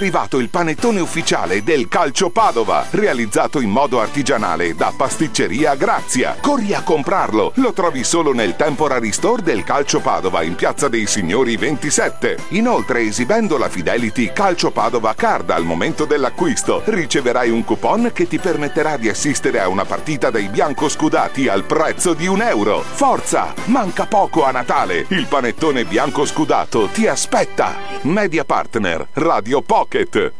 [0.00, 6.38] Arrivato il panettone ufficiale del Calcio Padova, realizzato in modo artigianale da Pasticceria Grazia.
[6.40, 11.06] Corri a comprarlo, lo trovi solo nel Temporary Store del Calcio Padova in Piazza dei
[11.06, 12.38] Signori 27.
[12.50, 18.38] Inoltre, esibendo la Fidelity Calcio Padova Card al momento dell'acquisto, riceverai un coupon che ti
[18.38, 22.80] permetterà di assistere a una partita dei biancoscudati al prezzo di un euro.
[22.80, 23.52] Forza!
[23.66, 25.04] Manca poco a Natale!
[25.08, 27.89] Il panettone bianco scudato ti aspetta!
[28.02, 30.32] Media Partner Radio Pocket.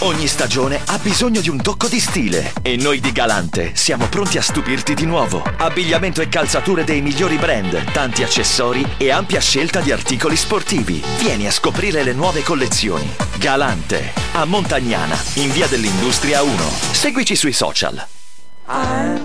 [0.00, 4.36] Ogni stagione ha bisogno di un tocco di stile e noi di Galante siamo pronti
[4.36, 5.44] a stupirti di nuovo.
[5.58, 11.00] Abbigliamento e calzature dei migliori brand, tanti accessori e ampia scelta di articoli sportivi.
[11.18, 13.08] Vieni a scoprire le nuove collezioni.
[13.38, 16.52] Galante, a Montagnana, in via dell'Industria 1.
[16.92, 18.04] Seguici sui social.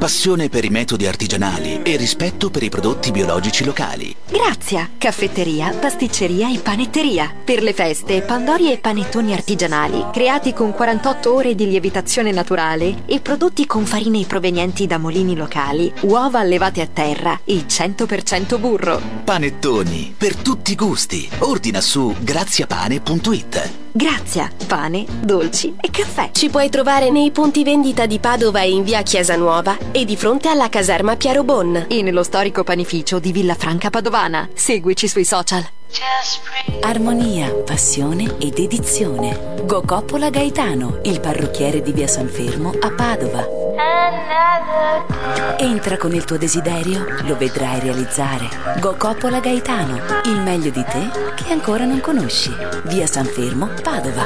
[0.06, 4.16] Passione per i metodi artigianali e rispetto per i prodotti biologici locali.
[4.30, 7.34] Grazia, caffetteria, pasticceria e panetteria.
[7.44, 13.20] Per le feste, pandori e panettoni artigianali, creati con 48 ore di lievitazione naturale e
[13.20, 19.02] prodotti con farine provenienti da molini locali, uova allevate a terra e 100% burro.
[19.24, 21.28] Panettoni, per tutti i gusti.
[21.40, 23.84] Ordina su graziapane.it.
[23.98, 26.32] Grazia, pane, dolci e caffè.
[26.34, 30.18] Ci puoi trovare nei punti vendita di Padova e in via Chiesa Nuova e di
[30.18, 31.86] fronte alla caserma Piero Bon.
[31.88, 34.50] E nello storico panificio di Villa Franca Padovana.
[34.54, 35.66] Seguici sui social.
[36.82, 39.54] Armonia, passione e dedizione.
[39.64, 43.48] Gocoppola Gaetano, il parrucchiere di via San Fermo a Padova.
[45.58, 48.50] Entra con il tuo desiderio, lo vedrai realizzare.
[48.82, 52.54] Gocoppola Gaetano, il meglio di te che ancora non conosci.
[52.84, 54.26] Via San Fermo, Padova.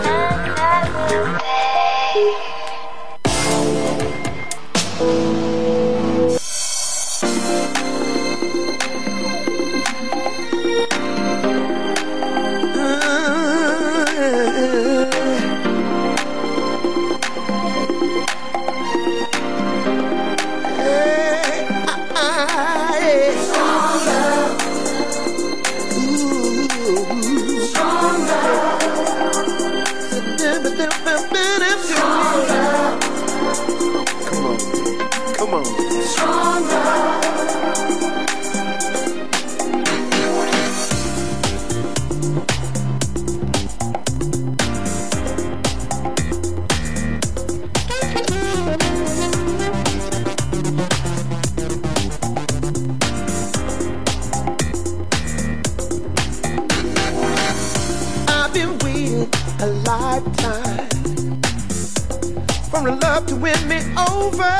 [63.20, 64.56] Love to win me over.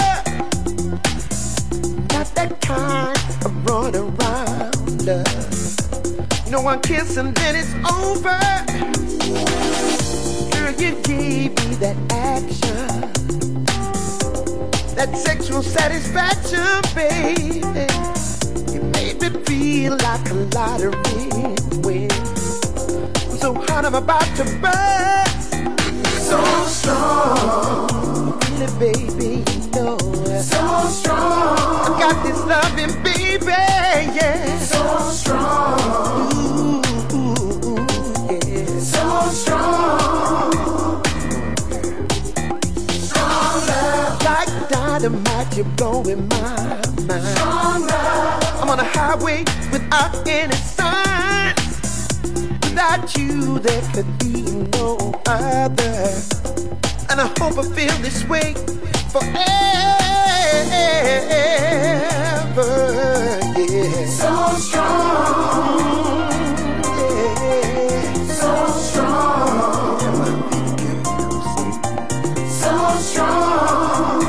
[2.12, 6.50] Not that kind of run around love.
[6.50, 8.38] No one kiss and then it's over.
[10.52, 13.64] Girl, you gave me that action,
[14.96, 17.88] that sexual satisfaction, baby.
[18.74, 21.56] You made me feel like a lottery
[21.86, 22.12] win.
[22.12, 25.54] I'm so hot, I'm about to burst.
[26.30, 27.99] So strong,
[28.60, 29.98] really, baby, know.
[30.42, 34.60] So strong, I got this loving, baby, yeah.
[34.60, 35.80] So strong,
[36.34, 36.82] ooh,
[37.14, 37.78] ooh, ooh,
[38.32, 38.80] yeah.
[38.80, 40.52] So strong,
[42.90, 47.36] strong love, like dynamite, you're blowing my mind.
[47.36, 52.08] Strong love, I'm on a highway without any signs.
[52.64, 54.42] Without you, there could be
[54.74, 56.39] no other.
[57.20, 58.54] And I hope I feel this way
[59.12, 59.40] forever.
[63.58, 64.06] Yeah.
[64.06, 66.30] So strong.
[66.96, 68.14] Yeah.
[68.40, 68.52] So
[68.88, 70.00] strong.
[72.62, 72.74] So
[73.10, 74.22] strong.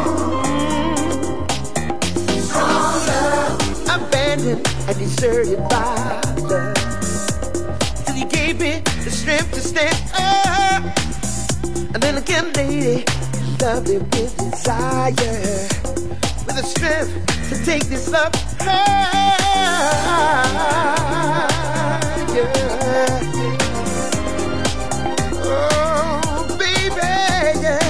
[2.43, 3.61] Strong love.
[3.89, 5.80] Abandoned and deserted by
[13.63, 15.13] loved it with desire.
[16.47, 17.13] With the strength
[17.51, 19.37] to take this love higher.
[25.43, 27.01] Oh, baby,
[27.61, 27.81] yeah.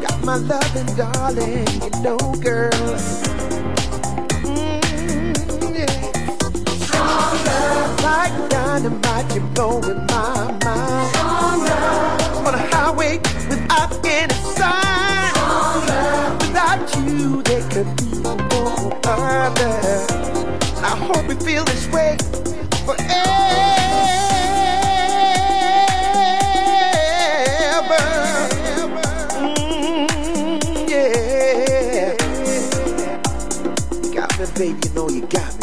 [0.00, 2.70] Got my loving, darling, you know, girl.
[4.44, 5.34] Mm,
[5.76, 5.96] yeah.
[6.84, 8.02] Strong love.
[8.04, 11.08] Like dynamite, you're blowing my mind.
[11.16, 12.46] Strong love.
[12.46, 13.18] On a highway
[16.40, 18.34] without you, there could be no
[19.04, 20.06] other.
[20.82, 22.16] I hope you feel this way
[22.86, 23.10] forever.
[29.38, 30.88] Mm,
[34.58, 35.59] baby, you know you got me,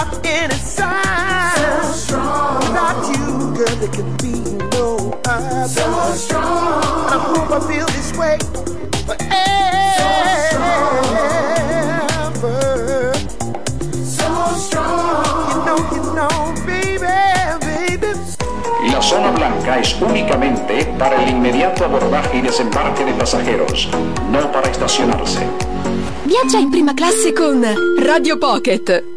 [0.00, 1.54] without any sign.
[1.56, 2.58] So strong.
[2.60, 3.24] Without you,
[3.56, 4.34] girl, there can be
[4.72, 5.68] no other.
[5.68, 6.72] So strong.
[7.10, 8.38] And I hope I feel this way
[9.06, 9.42] forever.
[14.04, 15.50] So strong.
[15.50, 16.34] You know, you know,
[16.66, 17.06] baby,
[17.66, 18.10] baby.
[18.92, 23.88] La zona blanca es únicamente para el inmediato abordaje y desembarque de pasajeros,
[24.30, 25.40] no para estacionarse.
[26.24, 27.62] Viaggia in prima classe con
[27.98, 29.09] Radio Pocket.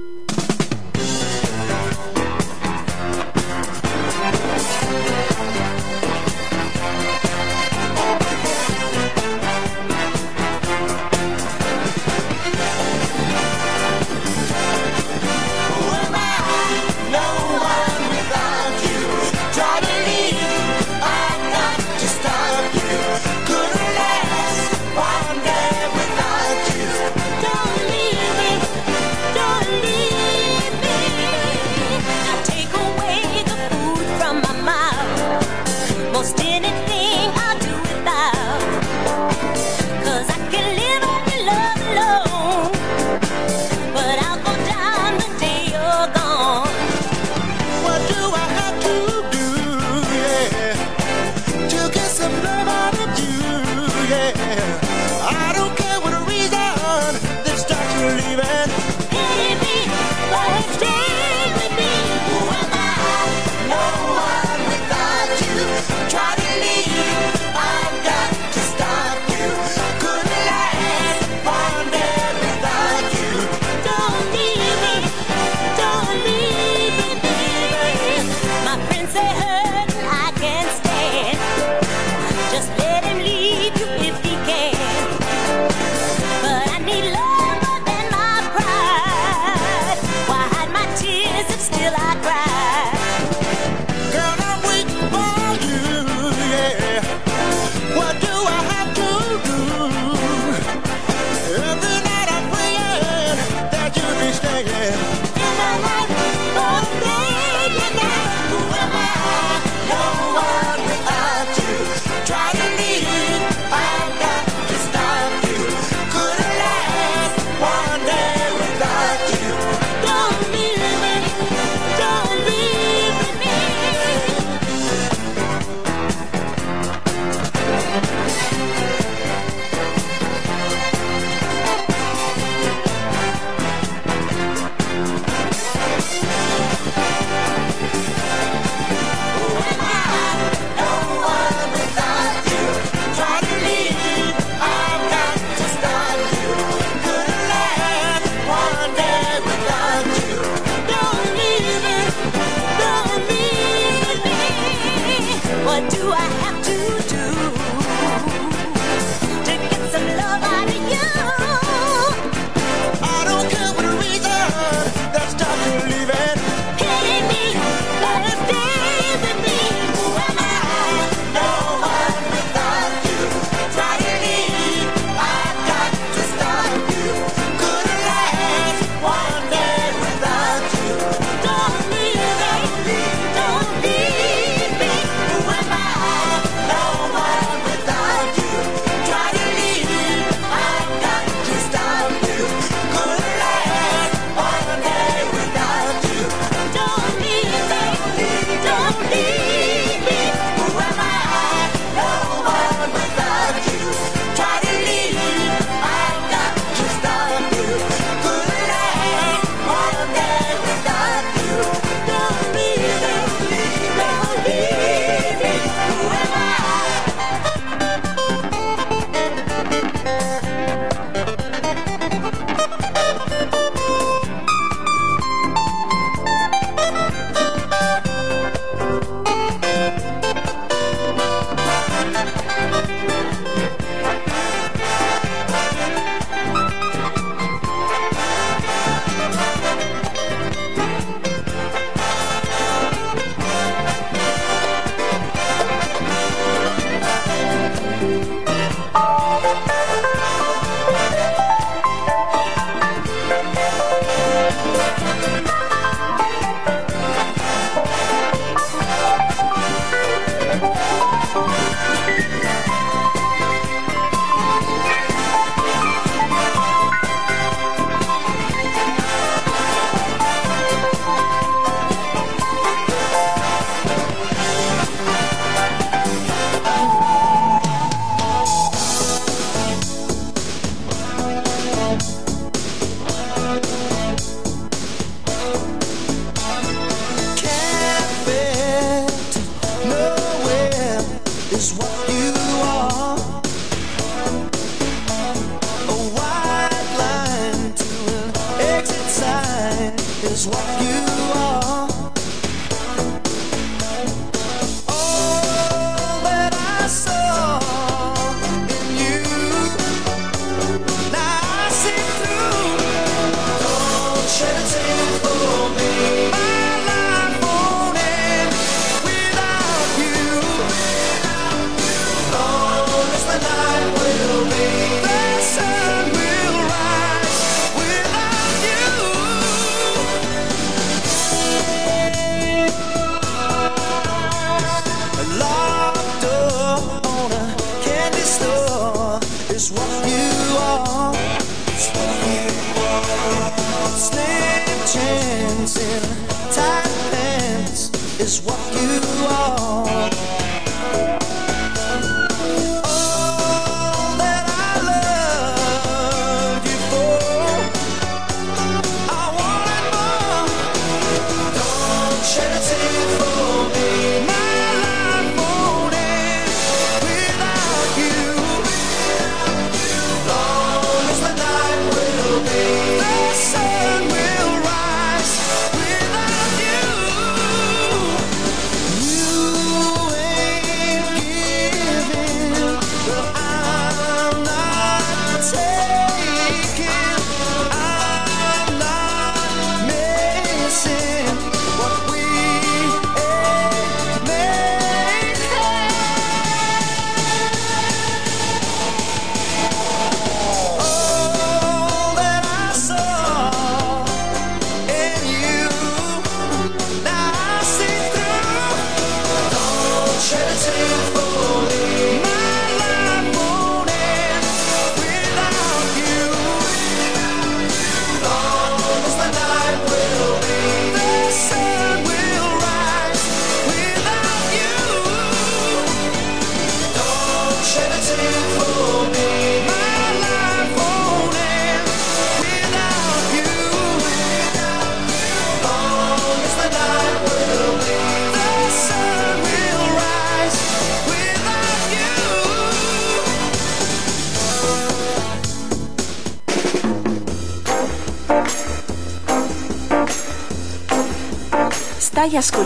[348.24, 349.83] Is what you are.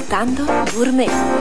[0.07, 1.36] Ascoltando Gourmet.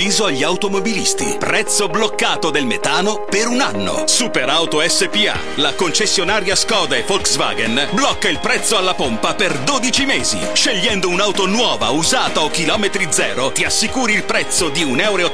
[0.00, 1.36] Avviso agli automobilisti.
[1.38, 4.04] Prezzo bloccato del metano per un anno.
[4.06, 10.38] Superauto SPA, la concessionaria Skoda e Volkswagen, blocca il prezzo alla pompa per 12 mesi.
[10.54, 15.30] Scegliendo un'auto nuova, usata o chilometri zero, ti assicuri il prezzo di 1,89 euro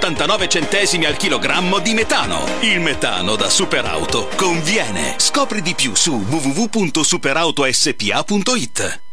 [1.06, 2.44] al chilogrammo di metano.
[2.58, 5.14] Il metano da Superauto conviene.
[5.18, 9.04] Scopri di più su www.superautospa.it.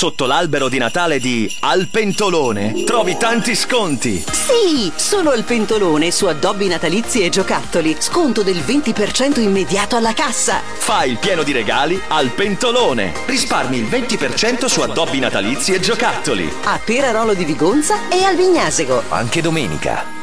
[0.00, 4.24] Sotto l'albero di Natale di Alpentolone trovi tanti sconti.
[4.32, 7.94] Sì, solo al pentolone su addobbi natalizi e giocattoli.
[7.98, 10.62] Sconto del 20% immediato alla cassa.
[10.64, 13.12] Fai il pieno di regali al Pentolone.
[13.26, 16.50] Risparmi il 20% su addobbi natalizi e giocattoli.
[16.64, 19.02] A Perarolo di Vigonza e al Vignasego.
[19.10, 20.20] Anche domenica.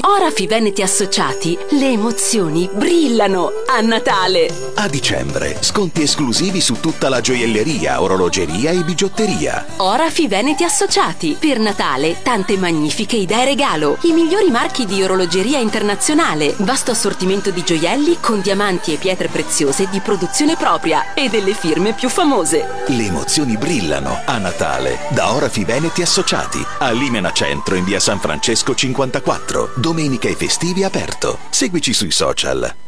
[0.00, 4.72] Orafi Veneti Associati, le emozioni brillano a Natale.
[4.84, 9.64] A dicembre, sconti esclusivi su tutta la gioielleria, orologeria e bigiotteria.
[9.76, 13.96] Orafi Veneti Associati, per Natale tante magnifiche idee regalo.
[14.02, 19.88] I migliori marchi di orologeria internazionale, vasto assortimento di gioielli con diamanti e pietre preziose
[19.88, 22.66] di produzione propria e delle firme più famose.
[22.86, 26.62] Le emozioni brillano a Natale da Orafi Veneti Associati.
[26.80, 29.76] A Limena Centro in via San Francesco 54.
[29.76, 31.38] Domenica e festivi aperto.
[31.48, 32.83] Seguici sui social.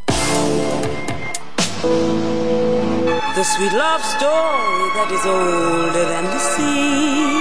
[3.37, 7.37] The sweet love story that is older than the sea.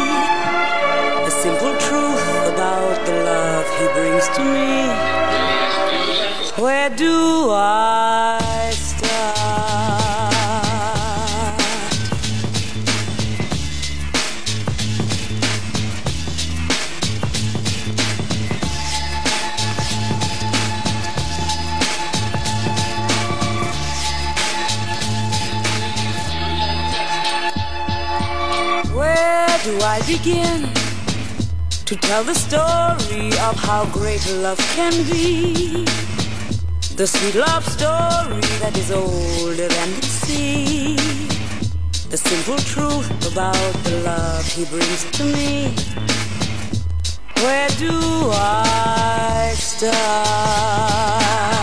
[1.23, 4.91] The simple truth about the love he brings to me.
[6.61, 8.44] Where do I
[30.07, 30.69] begin
[31.85, 35.85] to tell the story of how great love can be?
[36.95, 40.95] The sweet love story that is older than the sea.
[42.09, 45.73] The simple truth about the love he brings to me.
[47.41, 47.91] Where do
[48.31, 51.54] I start?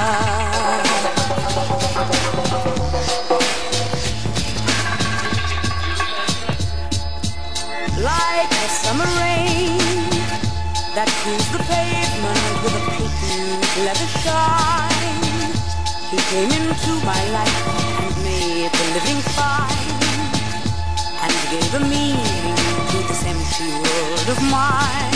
[16.12, 17.66] He came into my life
[18.01, 19.66] and made the living fine
[21.23, 22.57] and gave a meaning
[22.90, 25.11] to this empty world of mine.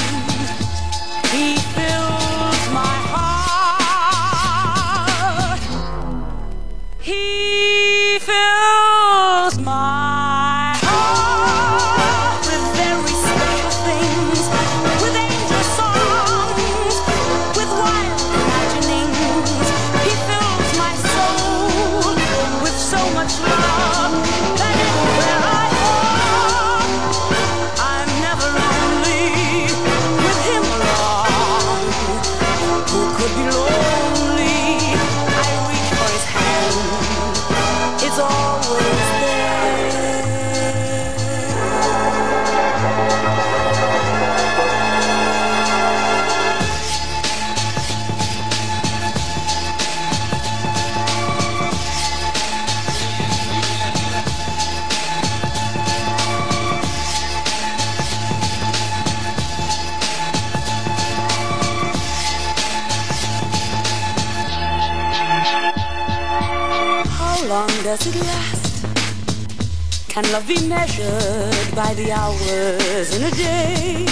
[70.17, 74.07] Can love be measured by the hours in a day?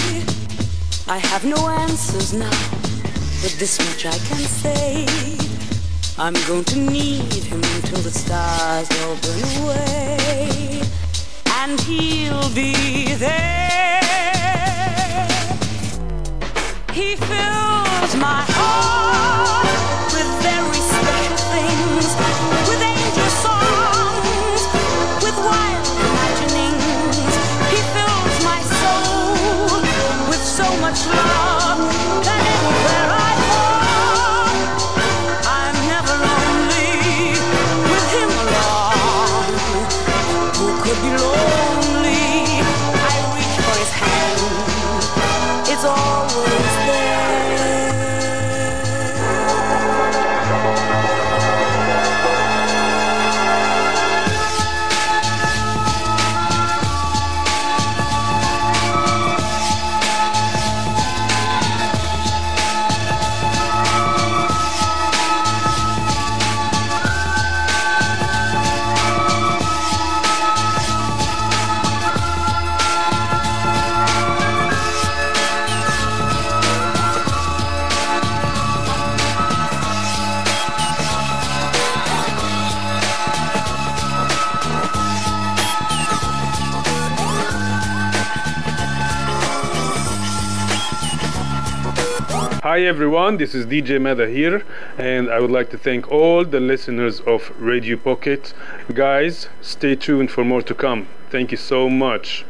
[1.07, 2.59] I have no answers now,
[3.41, 5.07] but this much I can say.
[6.19, 10.83] I'm going to need him till the stars all burn away,
[11.61, 14.05] and he'll be there.
[16.93, 20.74] He fills my heart with very
[30.95, 31.54] much love
[92.75, 94.65] Hi everyone, this is DJ Meda here,
[94.97, 98.53] and I would like to thank all the listeners of Radio Pocket.
[98.93, 101.07] Guys, stay tuned for more to come.
[101.29, 102.45] Thank you so much.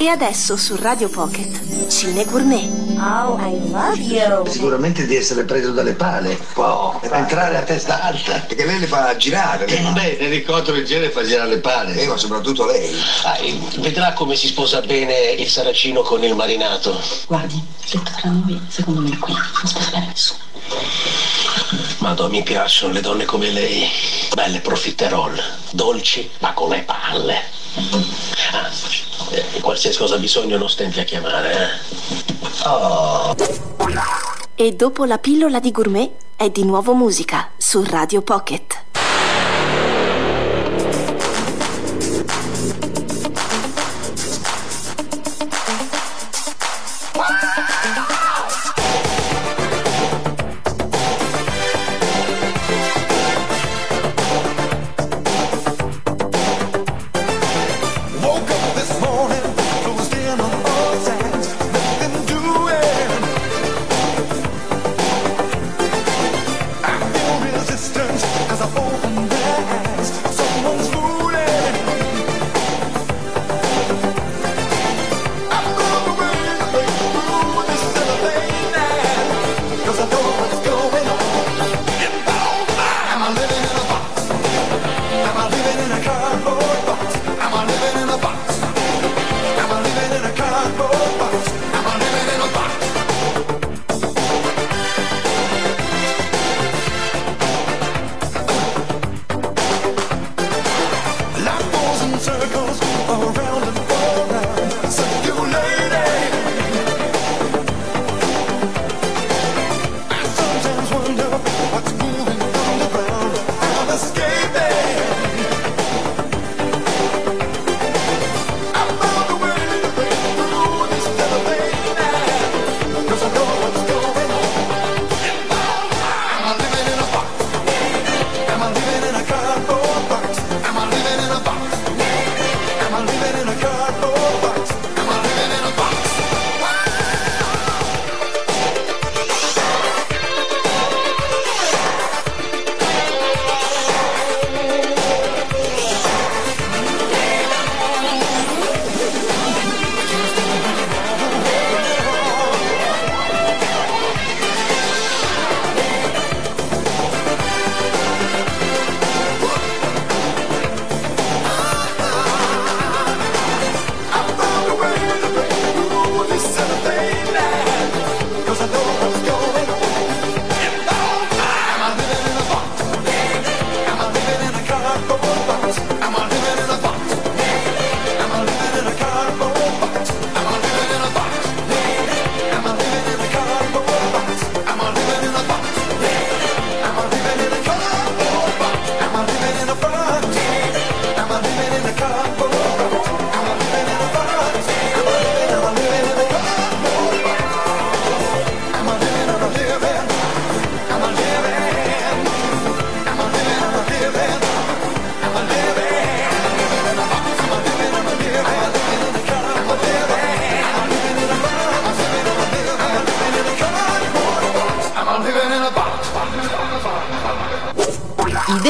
[0.00, 2.68] E adesso su Radio Pocket, Cine Gourmet.
[2.98, 4.46] Oh, I love you.
[4.46, 6.38] Sicuramente di essere preso dalle pale.
[6.52, 8.38] Può entrare a testa alta.
[8.46, 9.66] Perché lei le fa girare.
[9.66, 9.90] Le fa.
[9.90, 11.94] Beh, l'elicottero in genere fa girare le pale.
[11.94, 12.96] Eh, ma soprattutto lei.
[13.78, 16.98] vedrà come si sposa bene il saracino con il marinato.
[17.26, 20.46] Guardi, detto tra noi, secondo me qui non sposa bene nessuno.
[21.98, 23.88] Madonna, mi piacciono le donne come lei.
[24.32, 25.38] Belle profiterol,
[25.72, 27.56] dolci, ma con le palle.
[28.52, 28.70] Ah,
[29.60, 32.66] qualsiasi cosa bisogno non stenti a chiamare, eh.
[32.66, 33.34] Oh.
[34.54, 38.87] E dopo la pillola di gourmet è di nuovo musica su Radio Pocket.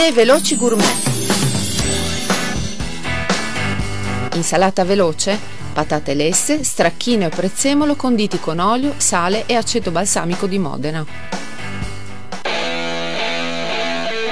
[0.08, 0.86] Idee veloci gourmet.
[4.36, 5.38] Insalata veloce,
[5.74, 11.04] patate lesse, stracchino e prezzemolo conditi con olio, sale e aceto balsamico di Modena.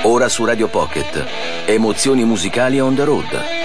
[0.05, 1.27] Ora su Radio Pocket.
[1.67, 3.56] Emozioni musicali on the road.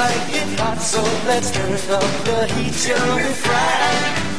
[0.00, 4.29] like it hot, so let's turn up the heat till we fry.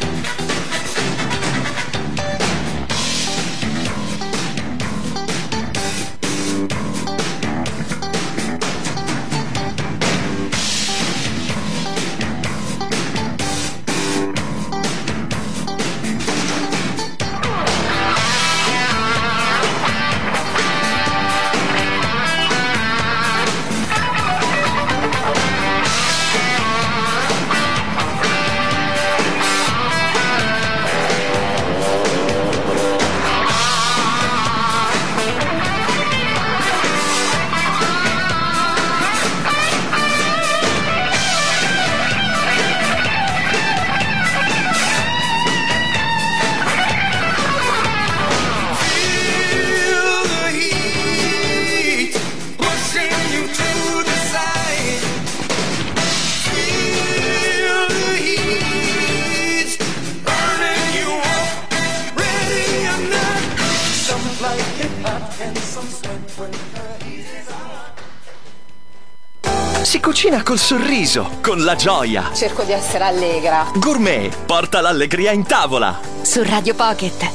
[71.11, 72.31] sorriso, con la gioia.
[72.33, 73.69] Cerco di essere allegra.
[73.75, 75.99] Gourmet, porta l'allegria in tavola.
[76.21, 77.29] Su Radio Pocket.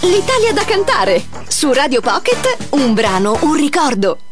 [0.00, 1.22] L'Italia da cantare.
[1.46, 4.29] Su Radio Pocket, un brano, un ricordo.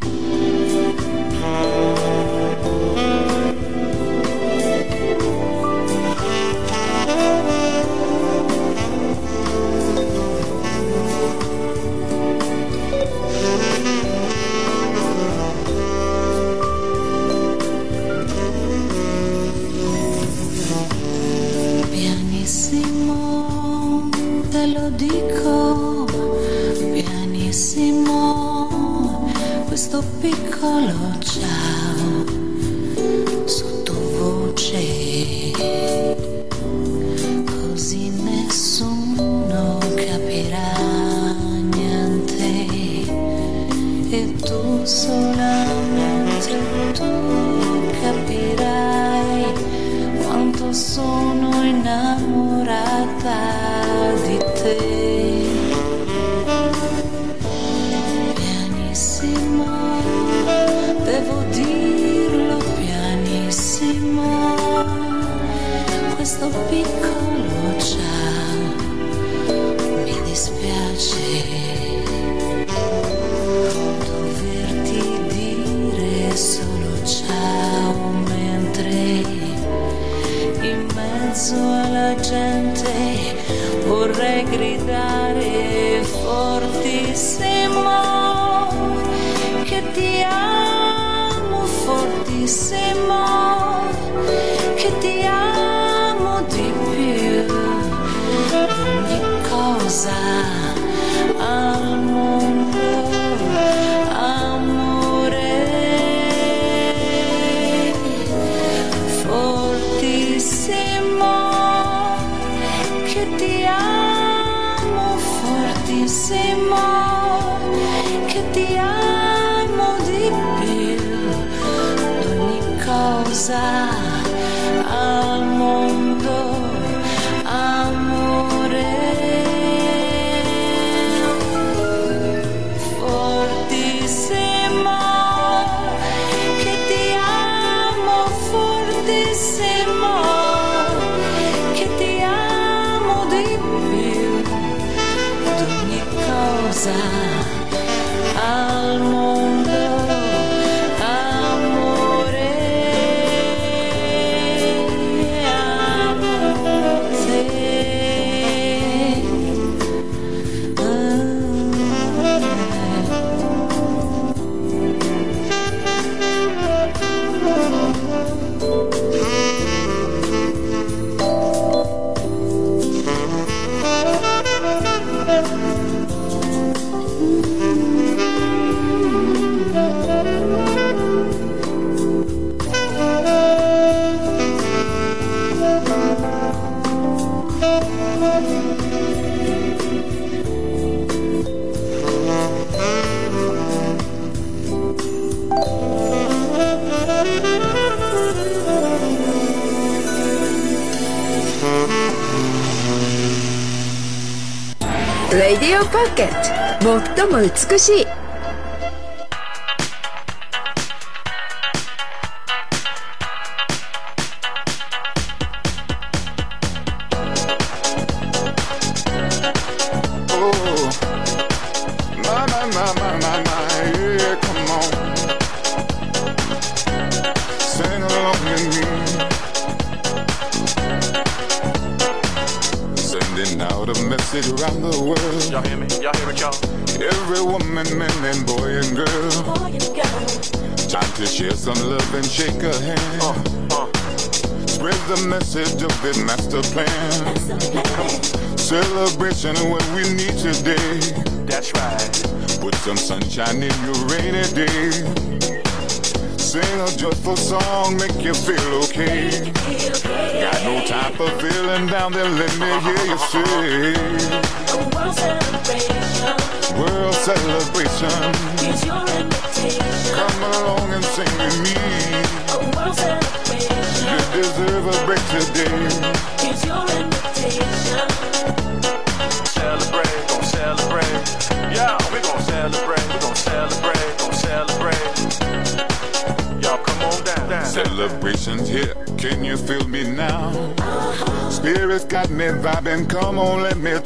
[206.88, 208.06] 最も美しい。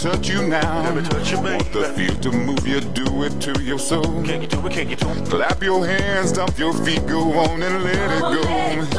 [0.02, 0.82] Touch you now.
[0.82, 1.62] Let me touch you, baby.
[1.62, 4.24] Want the feel to move you, do it to your soul.
[4.24, 5.30] Can you do it, can you do it?
[5.30, 8.42] Clap your hands, stomp your feet, go on and let it go.
[8.48, 8.90] Ain't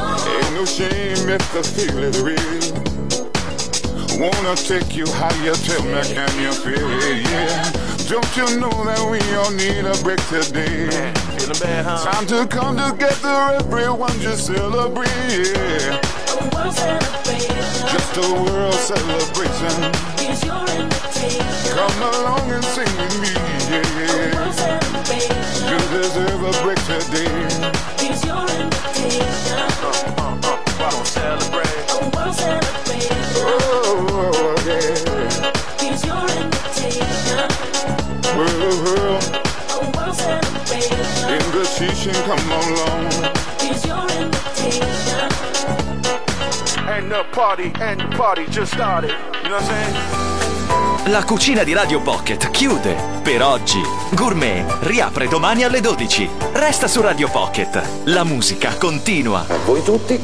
[0.54, 2.72] no shame if the feel is real.
[4.18, 7.26] Wanna take you higher, tell me, can you feel it?
[7.28, 7.70] Yeah.
[8.08, 10.88] Don't you know that we all need a break today?
[11.36, 12.02] Feeling bad, huh?
[12.12, 15.52] Time to come together, everyone just celebrate.
[15.52, 16.00] Yeah.
[17.90, 19.92] Just a world celebration.
[20.18, 21.42] Here's your invitation.
[21.76, 23.32] Come along and sing with me.
[23.70, 24.34] Yeah.
[25.70, 27.28] You deserve a break today.
[27.98, 29.58] Here's your invitation.
[30.66, 31.84] We gon' celebrate.
[31.90, 33.22] A world celebration.
[33.46, 35.52] Oh, yeah.
[35.80, 37.38] Here's your invitation.
[38.36, 39.24] World, world,
[39.70, 41.00] A world celebration.
[41.30, 42.93] invitation, come along.
[47.14, 49.12] The party, and the party just started.
[49.44, 51.12] You know what I'm saying?
[51.12, 53.80] La cucina di Radio Pocket chiude per oggi.
[54.14, 56.28] Gourmet riapre domani alle 12.
[56.54, 57.80] Resta su Radio Pocket.
[58.06, 59.46] La musica continua.
[59.46, 60.18] A voi tutti